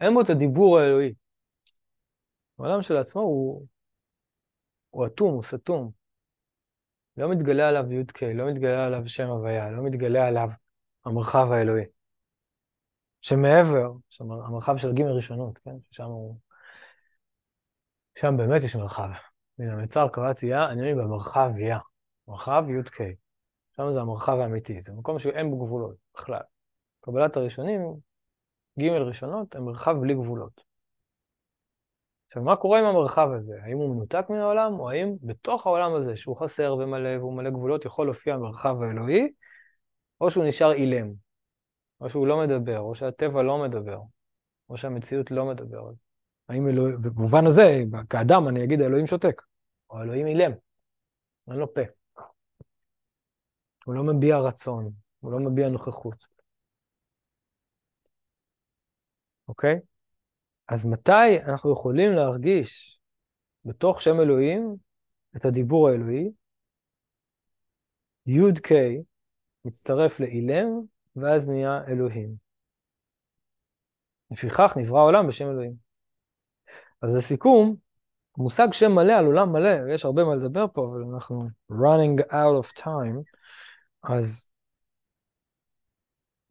אין 0.00 0.14
בו 0.14 0.20
את 0.20 0.30
הדיבור 0.30 0.78
האלוהי. 0.78 1.14
העולם 2.58 2.80
כשלעצמו 2.80 3.22
הוא, 3.22 3.66
הוא 4.90 5.06
אטום, 5.06 5.34
הוא 5.34 5.42
סתום. 5.42 5.90
לא 7.16 7.30
מתגלה 7.30 7.68
עליו 7.68 7.92
י"ק, 7.92 8.22
לא 8.22 8.48
מתגלה 8.48 8.86
עליו 8.86 9.08
שם 9.08 9.26
הוויה, 9.26 9.70
לא 9.70 9.82
מתגלה 9.82 10.26
עליו 10.26 10.48
המרחב 11.04 11.52
האלוהי. 11.52 11.84
שמעבר, 13.20 13.92
המרחב 14.20 14.76
של 14.76 14.92
ג' 14.92 15.02
ראשונות, 15.02 15.58
כן? 15.58 15.76
ששם 15.90 16.04
הוא... 16.04 16.36
שם 18.20 18.36
באמת 18.36 18.62
יש 18.62 18.76
מרחב. 18.76 19.10
מן 19.58 19.70
המצר 19.70 20.08
קראתי 20.08 20.46
יא, 20.46 20.58
אני 20.70 20.92
אומר 20.92 21.04
במרחב 21.04 21.50
יא. 21.58 21.76
מרחב 22.28 22.64
י"ק. 22.68 22.98
שם 23.76 23.92
זה 23.92 24.00
המרחב 24.00 24.38
האמיתי, 24.38 24.80
זה 24.80 24.92
מקום 24.92 25.18
שאין 25.18 25.50
בו 25.50 25.64
גבולות 25.64 25.96
בכלל. 26.14 26.40
קבלת 27.00 27.36
הראשונים, 27.36 27.80
ג' 28.80 28.84
ראשונות, 28.84 29.56
הם 29.56 29.64
מרחב 29.64 29.96
בלי 30.00 30.14
גבולות. 30.14 30.64
עכשיו, 32.26 32.42
מה 32.42 32.56
קורה 32.56 32.78
עם 32.78 32.84
המרחב 32.84 33.28
הזה? 33.32 33.58
האם 33.62 33.76
הוא 33.78 33.94
מנותק 33.94 34.26
מן 34.30 34.38
העולם, 34.38 34.80
או 34.80 34.90
האם 34.90 35.16
בתוך 35.22 35.66
העולם 35.66 35.94
הזה, 35.94 36.16
שהוא 36.16 36.36
חסר 36.36 36.76
ומלא 36.78 37.18
והוא 37.18 37.36
מלא 37.36 37.50
גבולות, 37.50 37.84
יכול 37.84 38.06
להופיע 38.06 38.34
המרחב 38.34 38.82
האלוהי, 38.82 39.28
או 40.20 40.30
שהוא 40.30 40.44
נשאר 40.44 40.72
אילם, 40.72 41.12
או 42.00 42.10
שהוא 42.10 42.26
לא 42.26 42.38
מדבר, 42.38 42.78
או 42.78 42.94
שהטבע 42.94 43.42
לא 43.42 43.58
מדבר, 43.58 44.00
או 44.70 44.76
שהמציאות 44.76 45.30
לא 45.30 45.44
מדברת. 45.44 46.07
האם 46.48 46.68
אלוהים, 46.68 47.00
במובן 47.00 47.46
הזה, 47.46 47.82
כאדם 48.10 48.48
אני 48.48 48.64
אגיד 48.64 48.80
האלוהים 48.80 49.06
שותק, 49.06 49.42
או 49.90 49.98
האלוהים 49.98 50.26
אילם, 50.26 50.52
אין 51.50 51.56
לו 51.56 51.74
פה. 51.74 51.80
הוא 53.84 53.94
לא 53.94 54.02
מביע 54.04 54.38
רצון, 54.38 54.92
הוא 55.20 55.32
לא 55.32 55.38
מביע 55.38 55.68
נוכחות. 55.68 56.26
אוקיי? 59.48 59.80
אז 60.68 60.86
מתי 60.86 61.38
אנחנו 61.48 61.72
יכולים 61.72 62.12
להרגיש 62.12 63.00
בתוך 63.64 64.00
שם 64.00 64.20
אלוהים 64.20 64.76
את 65.36 65.44
הדיבור 65.44 65.88
האלוהי? 65.88 66.30
י"ק 68.26 68.68
מצטרף 69.64 70.20
לאילם, 70.20 70.66
ואז 71.16 71.48
נהיה 71.48 71.80
אלוהים. 71.88 72.34
לפיכך 74.30 74.76
נברא 74.76 74.98
העולם 74.98 75.26
בשם 75.28 75.50
אלוהים. 75.50 75.87
אז 77.02 77.16
לסיכום, 77.16 77.76
מושג 78.36 78.68
שם 78.72 78.92
מלא 78.92 79.12
על 79.12 79.24
עולם 79.26 79.52
מלא, 79.52 79.82
ויש 79.86 80.04
הרבה 80.04 80.24
מה 80.24 80.34
לדבר 80.34 80.66
פה, 80.72 80.86
אבל 80.86 81.02
אנחנו 81.14 81.48
running 81.72 82.20
out 82.30 82.64
of 82.64 82.80
time, 82.82 83.22
אז 84.02 84.48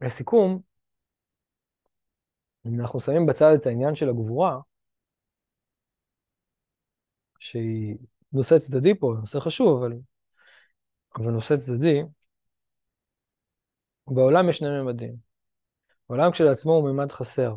לסיכום, 0.00 0.62
אם 2.66 2.80
אנחנו 2.80 3.00
שמים 3.00 3.26
בצד 3.26 3.52
את 3.54 3.66
העניין 3.66 3.94
של 3.94 4.08
הגבורה, 4.08 4.58
שהיא 7.38 7.96
נושא 8.32 8.58
צדדי 8.58 8.94
פה, 8.94 9.14
נושא 9.20 9.40
חשוב, 9.40 9.82
אבל, 9.82 9.92
אבל 11.16 11.30
נושא 11.30 11.56
צדדי, 11.56 12.02
בעולם 14.06 14.48
יש 14.48 14.56
שני 14.56 14.68
ממדים. 14.68 15.16
העולם 16.10 16.32
כשלעצמו 16.32 16.72
הוא 16.72 16.90
ממד 16.90 17.12
חסר. 17.12 17.54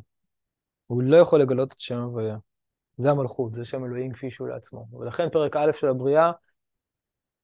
הוא 0.88 1.04
לא 1.04 1.18
יכול 1.18 1.42
לגלות 1.42 1.74
את 1.74 1.80
שם 1.80 1.98
הוויה. 1.98 2.38
זה 3.02 3.12
המלכות, 3.12 3.54
זה 3.54 3.66
שם 3.66 3.86
אלוהים 3.86 4.14
כפי 4.14 4.32
שהוא 4.32 4.48
לעצמו. 4.48 4.88
ולכן 4.92 5.30
פרק 5.30 5.56
א' 5.56 5.72
של 5.72 5.88
הבריאה 5.88 6.32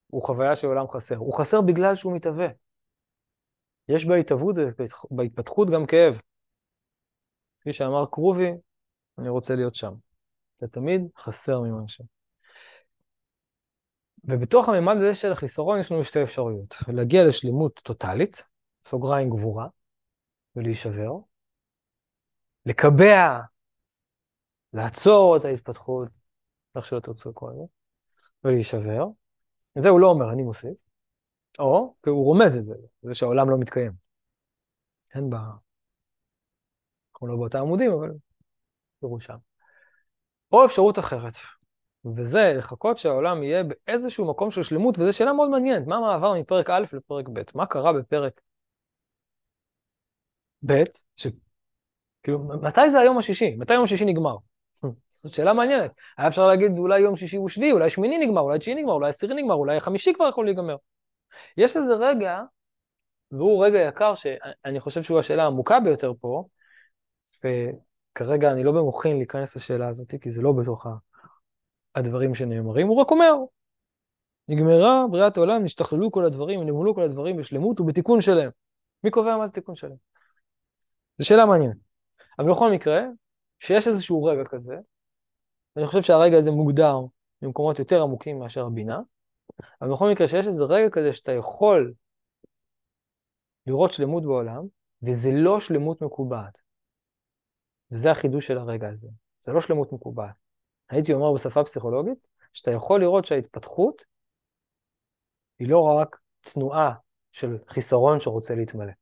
הוא 0.06 0.22
חוויה 0.22 0.56
של 0.56 0.66
עולם 0.66 0.88
חסר. 0.88 1.16
הוא 1.16 1.38
חסר 1.38 1.60
בגלל 1.60 1.94
שהוא 1.94 2.16
מתהווה. 2.16 2.48
יש 3.88 4.06
בהתהוות, 4.06 4.56
בהתפתחות 5.10 5.70
גם 5.70 5.86
כאב. 5.86 6.20
כפי 7.60 7.72
שאמר 7.72 8.06
קרובי, 8.06 8.52
אני 9.18 9.28
רוצה 9.28 9.54
להיות 9.54 9.74
שם. 9.74 9.92
זה 10.60 10.68
תמיד 10.68 11.02
חסר 11.16 11.60
ממשהו. 11.60 12.04
ובתוך 14.24 14.68
הממד 14.68 14.96
הזה 14.96 15.14
של 15.14 15.32
החיסרון 15.32 15.78
יש 15.78 15.92
לנו 15.92 16.04
שתי 16.04 16.22
אפשרויות. 16.22 16.74
להגיע 16.88 17.28
לשלמות 17.28 17.80
טוטאלית, 17.84 18.46
סוגריים 18.84 19.30
גבורה, 19.30 19.66
ולהישבר, 20.56 21.12
לקבע, 22.66 23.38
לעצור 24.72 25.36
את 25.36 25.44
ההתפתחות, 25.44 26.08
איך 26.76 26.86
שלא 26.86 27.00
תרצו 27.00 27.30
לקרוא 27.30 27.50
לזה, 27.52 27.62
ולהישבר. 28.44 29.06
זה 29.78 29.88
הוא 29.88 30.00
לא 30.00 30.06
אומר, 30.06 30.32
אני 30.32 30.42
מוסיף. 30.42 30.76
או, 31.58 31.94
כי 32.02 32.10
הוא 32.10 32.24
רומז 32.24 32.56
את 32.56 32.62
זה, 32.62 32.74
זה 33.02 33.14
שהעולם 33.14 33.50
לא 33.50 33.58
מתקיים. 33.58 33.92
אין 35.14 35.30
בה... 35.30 35.38
אנחנו 37.12 37.26
לא 37.26 37.36
באותם 37.36 37.58
עמודים, 37.58 37.92
אבל 37.92 38.10
תראו 39.00 39.20
שם. 39.20 39.36
או 40.52 40.64
אפשרות 40.64 40.98
אחרת, 40.98 41.32
וזה 42.04 42.54
לחכות 42.58 42.98
שהעולם 42.98 43.42
יהיה 43.42 43.62
באיזשהו 43.64 44.30
מקום 44.30 44.50
של 44.50 44.62
שלמות, 44.62 44.98
וזו 44.98 45.16
שאלה 45.16 45.32
מאוד 45.32 45.50
מעניינת, 45.50 45.86
מה 45.86 45.96
המעבר 45.96 46.34
מפרק 46.34 46.70
א' 46.70 46.84
לפרק 46.92 47.28
ב'? 47.28 47.42
מה 47.54 47.66
קרה 47.66 47.92
בפרק 47.92 48.40
ב', 50.66 50.82
ש... 51.16 51.26
כאילו, 52.22 52.38
מתי 52.62 52.90
זה 52.90 53.00
היום 53.00 53.18
השישי? 53.18 53.56
מתי 53.56 53.74
יום 53.74 53.84
השישי 53.84 54.04
נגמר? 54.04 54.36
זאת 55.18 55.32
שאלה 55.32 55.52
מעניינת. 55.52 55.90
היה 56.18 56.28
אפשר 56.28 56.46
להגיד 56.46 56.78
אולי 56.78 57.00
יום 57.00 57.16
שישי 57.16 57.36
הוא 57.36 57.48
שביעי, 57.48 57.72
אולי 57.72 57.90
שמיני 57.90 58.18
נגמר, 58.26 58.40
אולי 58.40 58.58
תשיעי 58.58 58.76
נגמר, 58.76 58.92
אולי 58.92 59.08
עשירי 59.08 59.34
נגמר, 59.34 59.54
אולי 59.54 59.80
חמישי 59.80 60.14
כבר 60.14 60.28
יכול 60.28 60.44
להיגמר. 60.44 60.76
יש 61.56 61.76
איזה 61.76 61.94
רגע, 61.94 62.40
והוא 63.32 63.64
רגע 63.64 63.78
יקר, 63.78 64.14
שאני 64.14 64.80
חושב 64.80 65.02
שהוא 65.02 65.18
השאלה 65.18 65.42
העמוקה 65.42 65.80
ביותר 65.80 66.12
פה, 66.20 66.44
וכרגע 67.44 68.52
אני 68.52 68.64
לא 68.64 68.72
במוחין 68.72 69.16
להיכנס 69.16 69.56
לשאלה 69.56 69.88
הזאת, 69.88 70.14
כי 70.20 70.30
זה 70.30 70.42
לא 70.42 70.52
בתוך 70.52 70.86
הדברים 71.94 72.34
שנאמרים, 72.34 72.86
הוא 72.86 72.96
רק 72.96 73.10
אומר, 73.10 73.34
נגמרה 74.48 75.04
בריאת 75.10 75.36
העולם, 75.36 75.64
נשתכללו 75.64 76.12
כל 76.12 76.24
הדברים, 76.24 76.62
נגמלו 76.62 76.94
כל 76.94 77.02
הדברים 77.02 77.36
בשלמות 77.36 77.80
ובתיקון 77.80 78.20
שלם. 78.20 78.50
מי 79.04 79.10
קובע 79.10 79.36
מה 79.36 79.46
זה 79.46 79.52
תיקון 79.52 79.74
שלם? 79.74 79.96
זו 81.18 81.26
שאלה 81.26 81.46
מעניינת. 81.46 81.76
אבל 82.38 82.50
בכל 82.50 82.70
מקרה, 82.70 83.02
שיש 83.58 83.88
איזשהו 83.88 84.24
רגע 84.24 84.44
כזה, 84.44 84.74
ואני 85.78 85.86
חושב 85.86 86.02
שהרגע 86.02 86.36
הזה 86.38 86.50
מוגדר 86.50 86.94
במקומות 87.42 87.78
יותר 87.78 88.02
עמוקים 88.02 88.38
מאשר 88.38 88.66
הבינה, 88.66 89.00
אבל 89.80 89.90
בכל 89.92 90.10
מקרה 90.12 90.28
שיש 90.28 90.46
איזה 90.46 90.64
רגע 90.64 90.90
כזה 90.92 91.12
שאתה 91.12 91.32
יכול 91.32 91.94
לראות 93.66 93.92
שלמות 93.92 94.22
בעולם, 94.22 94.66
וזה 95.02 95.30
לא 95.32 95.60
שלמות 95.60 96.02
מקובעת. 96.02 96.58
וזה 97.90 98.10
החידוש 98.10 98.46
של 98.46 98.58
הרגע 98.58 98.88
הזה. 98.88 99.08
זה 99.40 99.52
לא 99.52 99.60
שלמות 99.60 99.92
מקובעת. 99.92 100.34
הייתי 100.90 101.12
אומר 101.12 101.34
בשפה 101.34 101.64
פסיכולוגית, 101.64 102.28
שאתה 102.52 102.70
יכול 102.70 103.00
לראות 103.00 103.24
שההתפתחות 103.24 104.04
היא 105.58 105.70
לא 105.70 105.78
רק 105.80 106.16
תנועה 106.40 106.94
של 107.32 107.58
חיסרון 107.66 108.20
שרוצה 108.20 108.54
להתמלא. 108.54 108.92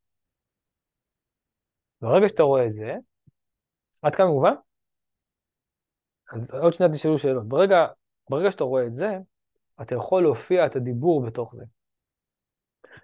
ברגע 2.00 2.28
שאתה 2.28 2.42
רואה 2.42 2.66
את 2.66 2.72
זה, 2.72 2.94
עד 4.02 4.14
כאן 4.14 4.26
מובן? 4.26 4.65
אז 6.32 6.50
עוד 6.54 6.72
שניה 6.72 6.92
תשאלו 6.92 7.18
שאלות. 7.18 7.48
ברגע, 7.48 7.86
ברגע 8.30 8.50
שאתה 8.50 8.64
רואה 8.64 8.86
את 8.86 8.92
זה, 8.92 9.18
אתה 9.82 9.94
יכול 9.94 10.22
להופיע 10.22 10.66
את 10.66 10.76
הדיבור 10.76 11.26
בתוך 11.26 11.54
זה. 11.54 11.64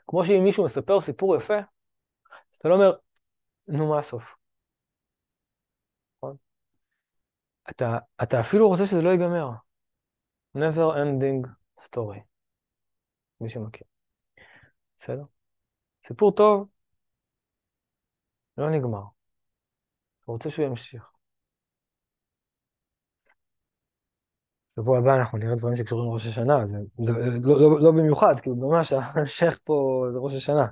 כמו 0.06 0.24
שאם 0.24 0.44
מישהו 0.44 0.64
מספר 0.64 1.00
סיפור 1.00 1.36
יפה, 1.36 1.58
אז 1.58 2.56
אתה 2.56 2.68
לא 2.68 2.74
אומר, 2.74 2.92
נו, 3.68 3.88
מה 3.88 3.98
הסוף? 3.98 4.36
נכון? 6.16 6.36
אתה, 7.70 7.98
אתה 8.22 8.40
אפילו 8.40 8.68
רוצה 8.68 8.86
שזה 8.86 9.02
לא 9.02 9.08
ייגמר. 9.10 9.48
never 10.56 10.94
ending 10.94 11.48
story, 11.80 12.20
מי 13.40 13.48
שמכיר. 13.48 13.86
בסדר? 14.98 15.24
סיפור 16.06 16.32
טוב 16.32 16.68
לא 18.58 18.70
נגמר. 18.70 19.02
אתה 20.22 20.32
רוצה 20.32 20.50
שהוא 20.50 20.66
ימשיך. 20.66 21.11
שבוע 24.76 24.98
הבא 24.98 25.16
אנחנו 25.16 25.38
נראה 25.38 25.54
דברים 25.54 25.76
שקשורים 25.76 26.10
לראש 26.10 26.26
השנה, 26.26 26.64
זה, 26.64 26.78
זה 26.98 27.12
לא, 27.42 27.60
לא, 27.60 27.80
לא 27.80 27.90
במיוחד, 27.90 28.40
כאילו 28.40 28.56
ממש 28.56 28.92
ההמשך 28.92 29.58
פה 29.64 30.06
זה 30.12 30.18
ראש 30.18 30.34
השנה. 30.34 30.66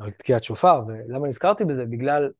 אבל 0.00 0.10
תקיעת 0.10 0.44
שופר, 0.44 0.82
ולמה 0.86 1.28
נזכרתי 1.28 1.64
בזה? 1.64 1.84
בגלל 1.84 2.30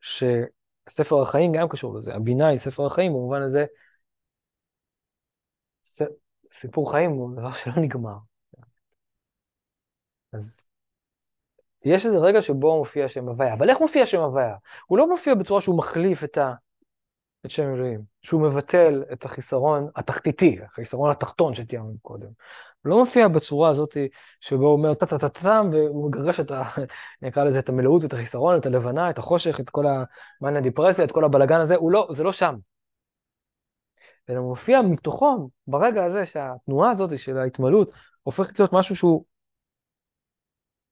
שספר 0.00 1.22
החיים 1.22 1.52
גם 1.52 1.68
קשור 1.68 1.94
לזה. 1.94 2.14
הבינה 2.14 2.48
היא 2.48 2.58
ספר 2.58 2.86
החיים, 2.86 3.12
במובן 3.12 3.42
הזה, 3.42 3.64
ס, 5.82 6.02
סיפור 6.52 6.90
חיים 6.90 7.10
הוא 7.10 7.36
דבר 7.36 7.50
שלא 7.52 7.74
נגמר. 7.76 8.16
אז 10.32 10.68
יש 11.84 12.06
איזה 12.06 12.18
רגע 12.18 12.42
שבו 12.42 12.78
מופיע 12.78 13.08
שם 13.08 13.28
הוויה, 13.28 13.54
אבל 13.54 13.70
איך 13.70 13.80
מופיע 13.80 14.06
שם 14.06 14.20
הוויה? 14.20 14.54
הוא 14.86 14.98
לא 14.98 15.08
מופיע 15.08 15.34
בצורה 15.34 15.60
שהוא 15.60 15.78
מחליף 15.78 16.24
את, 16.24 16.38
ה... 16.38 16.54
את 17.46 17.50
שם 17.50 17.74
אלוהים, 17.74 18.00
שהוא 18.22 18.42
מבטל 18.42 19.02
את 19.12 19.24
החיסרון 19.24 19.88
התחתיתי, 19.96 20.58
החיסרון 20.64 21.10
התחתון 21.10 21.54
שתיארנו 21.54 21.94
קודם. 22.02 22.28
לא 22.84 22.98
מופיע 22.98 23.28
בצורה 23.28 23.68
הזאת 23.68 23.96
שבו 24.40 24.66
הוא 24.66 24.72
אומר 24.72 24.94
טה-טה-טה-טם, 24.94 25.70
והוא 25.72 26.08
מגרש 26.08 26.40
את 26.40 26.50
ה... 26.50 26.62
נקרא 27.22 27.44
לזה 27.44 27.58
את 27.58 27.68
המלאות, 27.68 28.04
את 28.04 28.12
החיסרון, 28.12 28.58
את 28.58 28.66
הלבנה, 28.66 29.10
את 29.10 29.18
החושך, 29.18 29.60
את 29.60 29.70
כל 29.70 29.84
המאניה 30.40 30.60
דיפרסיה, 30.60 31.04
את 31.04 31.12
כל 31.12 31.24
הבלגן 31.24 31.60
הזה, 31.60 31.76
הוא 31.76 31.92
לא, 31.92 32.08
זה 32.10 32.22
לא 32.22 32.32
שם. 32.32 32.54
אלא 34.30 34.40
מופיע 34.40 34.82
מתוכו, 34.82 35.50
ברגע 35.66 36.04
הזה 36.04 36.26
שהתנועה 36.26 36.90
הזאת 36.90 37.18
של 37.18 37.38
ההתמלאות 37.38 37.94
הופכת 38.22 38.58
להיות 38.58 38.72
משהו 38.72 38.96
שהוא 38.96 39.24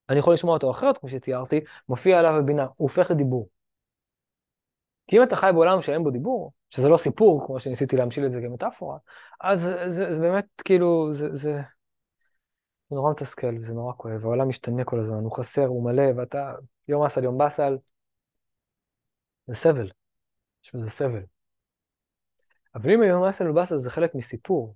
אני 0.08 0.18
יכול 0.18 0.32
לשמוע 0.32 0.54
אותו 0.54 0.70
אחרת, 0.70 0.98
כמו 0.98 1.08
שתיארתי, 1.08 1.61
מופיע 1.88 2.18
עליו 2.18 2.32
הבינה, 2.32 2.62
הוא 2.62 2.72
הופך 2.76 3.11
לדיבור. 3.11 3.48
כי 5.09 5.18
אם 5.18 5.23
אתה 5.23 5.37
חי 5.37 5.51
בעולם 5.55 5.81
שאין 5.83 6.05
בו 6.05 6.11
דיבור, 6.11 6.53
שזה 6.71 6.88
לא 6.88 6.97
סיפור, 6.97 7.47
כמו 7.47 7.61
שניסיתי 7.61 7.97
להמשיל 7.97 8.27
את 8.27 8.31
זה 8.31 8.40
כמטאפורה, 8.40 8.99
אז 9.40 9.61
זה, 9.61 9.88
זה, 9.88 10.12
זה 10.12 10.21
באמת 10.21 10.47
כאילו, 10.64 11.12
זה, 11.12 11.29
זה, 11.33 11.53
זה 12.90 12.97
נורא 12.97 13.11
מתסכל 13.11 13.59
וזה 13.61 13.75
נורא 13.75 13.92
כואב, 13.97 14.25
העולם 14.25 14.49
משתנה 14.49 14.85
כל 14.85 14.99
הזמן, 14.99 15.18
הוא 15.18 15.37
חסר, 15.37 15.66
הוא 15.66 15.85
מלא, 15.85 16.03
ואתה 16.16 16.53
יום 16.88 17.03
אסל, 17.05 17.25
יום 17.25 17.38
באסל, 17.38 17.79
זה 19.47 19.55
סבל, 19.55 19.90
יש 20.64 20.75
בזה 20.75 20.90
סבל. 20.90 21.23
אבל 22.75 22.90
אם 22.90 23.03
יום 23.03 23.25
אסל 23.25 23.51
ובאסל 23.51 23.77
זה 23.77 23.90
חלק 23.90 24.14
מסיפור, 24.14 24.75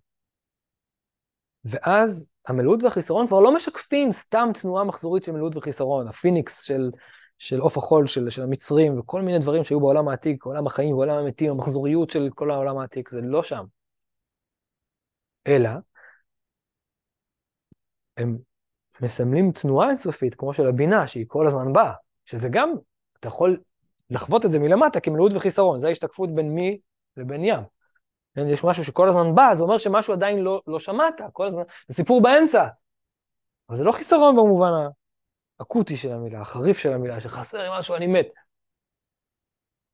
ואז 1.65 2.31
המלאות 2.49 2.83
והחיסרון 2.83 3.27
כבר 3.27 3.41
לא 3.41 3.55
משקפים 3.55 4.13
סתם 4.13 4.49
תנועה 4.63 4.85
מחזורית 4.85 5.25
של 5.25 5.33
מלאות 5.33 5.57
וחיסרון, 5.57 6.09
הפיניקס 6.09 6.63
של, 6.63 6.91
של 7.43 7.61
עוף 7.61 7.77
החול 7.77 8.07
של, 8.07 8.31
של 8.31 8.43
המצרים, 8.43 8.99
וכל 8.99 9.23
מיני 9.23 9.39
דברים 9.39 9.65
שהיו 9.65 9.81
בעולם 9.81 10.09
העתיק, 10.09 10.45
עולם 10.45 10.67
החיים 10.67 10.95
ועולם 10.95 11.19
המתים, 11.19 11.51
המחזוריות 11.51 12.11
של 12.11 12.29
כל 12.35 12.51
העולם 12.51 12.79
העתיק, 12.79 13.09
זה 13.09 13.21
לא 13.21 13.43
שם. 13.43 13.65
אלא, 15.47 15.71
הם 18.17 18.39
מסמלים 19.01 19.53
תנועה 19.53 19.89
אינסופית, 19.89 20.35
כמו 20.35 20.53
של 20.53 20.69
הבינה, 20.69 21.07
שהיא 21.07 21.25
כל 21.29 21.47
הזמן 21.47 21.73
באה, 21.73 21.93
שזה 22.25 22.49
גם, 22.49 22.73
אתה 23.21 23.29
יכול 23.29 23.61
לחוות 24.11 24.45
את 24.45 24.51
זה 24.51 24.59
מלמטה 24.59 25.01
כמלאות 25.01 25.33
וחיסרון, 25.35 25.79
זה 25.79 25.89
ההשתקפות 25.89 26.35
בין 26.35 26.55
מי 26.55 26.79
לבין 27.17 27.45
ים. 27.45 27.63
כן, 28.35 28.49
יש 28.49 28.65
משהו 28.65 28.85
שכל 28.85 29.09
הזמן 29.09 29.35
בא, 29.35 29.55
זה 29.55 29.63
אומר 29.63 29.79
שמשהו 29.79 30.13
עדיין 30.13 30.39
לא, 30.39 30.63
לא 30.67 30.79
שמעת, 30.79 31.21
כל 31.33 31.47
הזמן, 31.47 31.63
זה 31.89 31.95
סיפור 31.95 32.23
באמצע. 32.23 32.67
אבל 33.69 33.77
זה 33.77 33.85
לא 33.85 33.93
חיסרון 33.93 34.37
במובן 34.37 34.71
האקוטי 35.61 35.97
של 35.97 36.13
המילה, 36.13 36.41
החריף 36.41 36.79
של 36.79 36.93
המילה, 36.93 37.21
שחסר 37.21 37.63
לי 37.63 37.79
משהו, 37.79 37.95
אני 37.95 38.07
מת. 38.07 38.29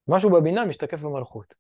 משהו 0.09 0.31
בבינה 0.31 0.65
משתקף 0.65 1.01
במלכות. 1.01 1.55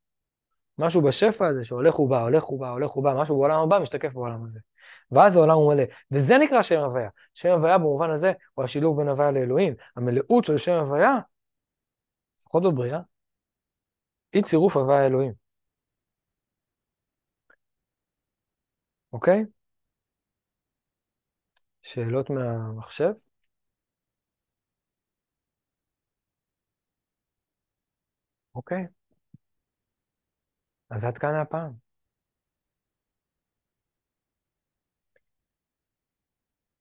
משהו 0.78 1.02
בשפע 1.02 1.46
הזה 1.46 1.64
שהולך 1.64 2.00
ובא, 2.00 2.22
הולך 2.22 2.50
ובא, 2.50 2.70
הולך 2.70 2.96
ובא, 2.96 3.14
משהו 3.20 3.38
בעולם 3.38 3.61
הבא 3.61 3.78
משתקף 3.78 4.12
בעולם 4.12 4.44
הזה. 4.44 4.61
ואז 5.11 5.37
העולם 5.37 5.56
הוא 5.56 5.74
מלא. 5.74 5.82
וזה 6.11 6.38
נקרא 6.38 6.62
שם 6.62 6.80
הוויה. 6.80 7.08
שם 7.34 7.48
הוויה 7.48 7.78
במובן 7.78 8.11
הזה 8.11 8.32
הוא 8.54 8.64
השילוב 8.64 8.98
בין 8.98 9.08
הוויה 9.08 9.30
לאלוהים. 9.30 9.74
המלאות 9.96 10.44
של 10.44 10.56
שם 10.58 10.72
הוויה, 10.72 11.18
לפחות 12.40 12.62
בבריאה, 12.62 13.00
היא 14.32 14.42
צירוף 14.42 14.76
הוויה 14.76 15.06
אלוהים. 15.06 15.32
אוקיי? 19.12 19.44
שאלות 21.82 22.30
מהמחשב? 22.30 23.12
אוקיי. 28.59 28.87
אז 30.90 31.05
עד 31.05 31.18
כאן 31.18 31.35
הפעם. 31.35 31.88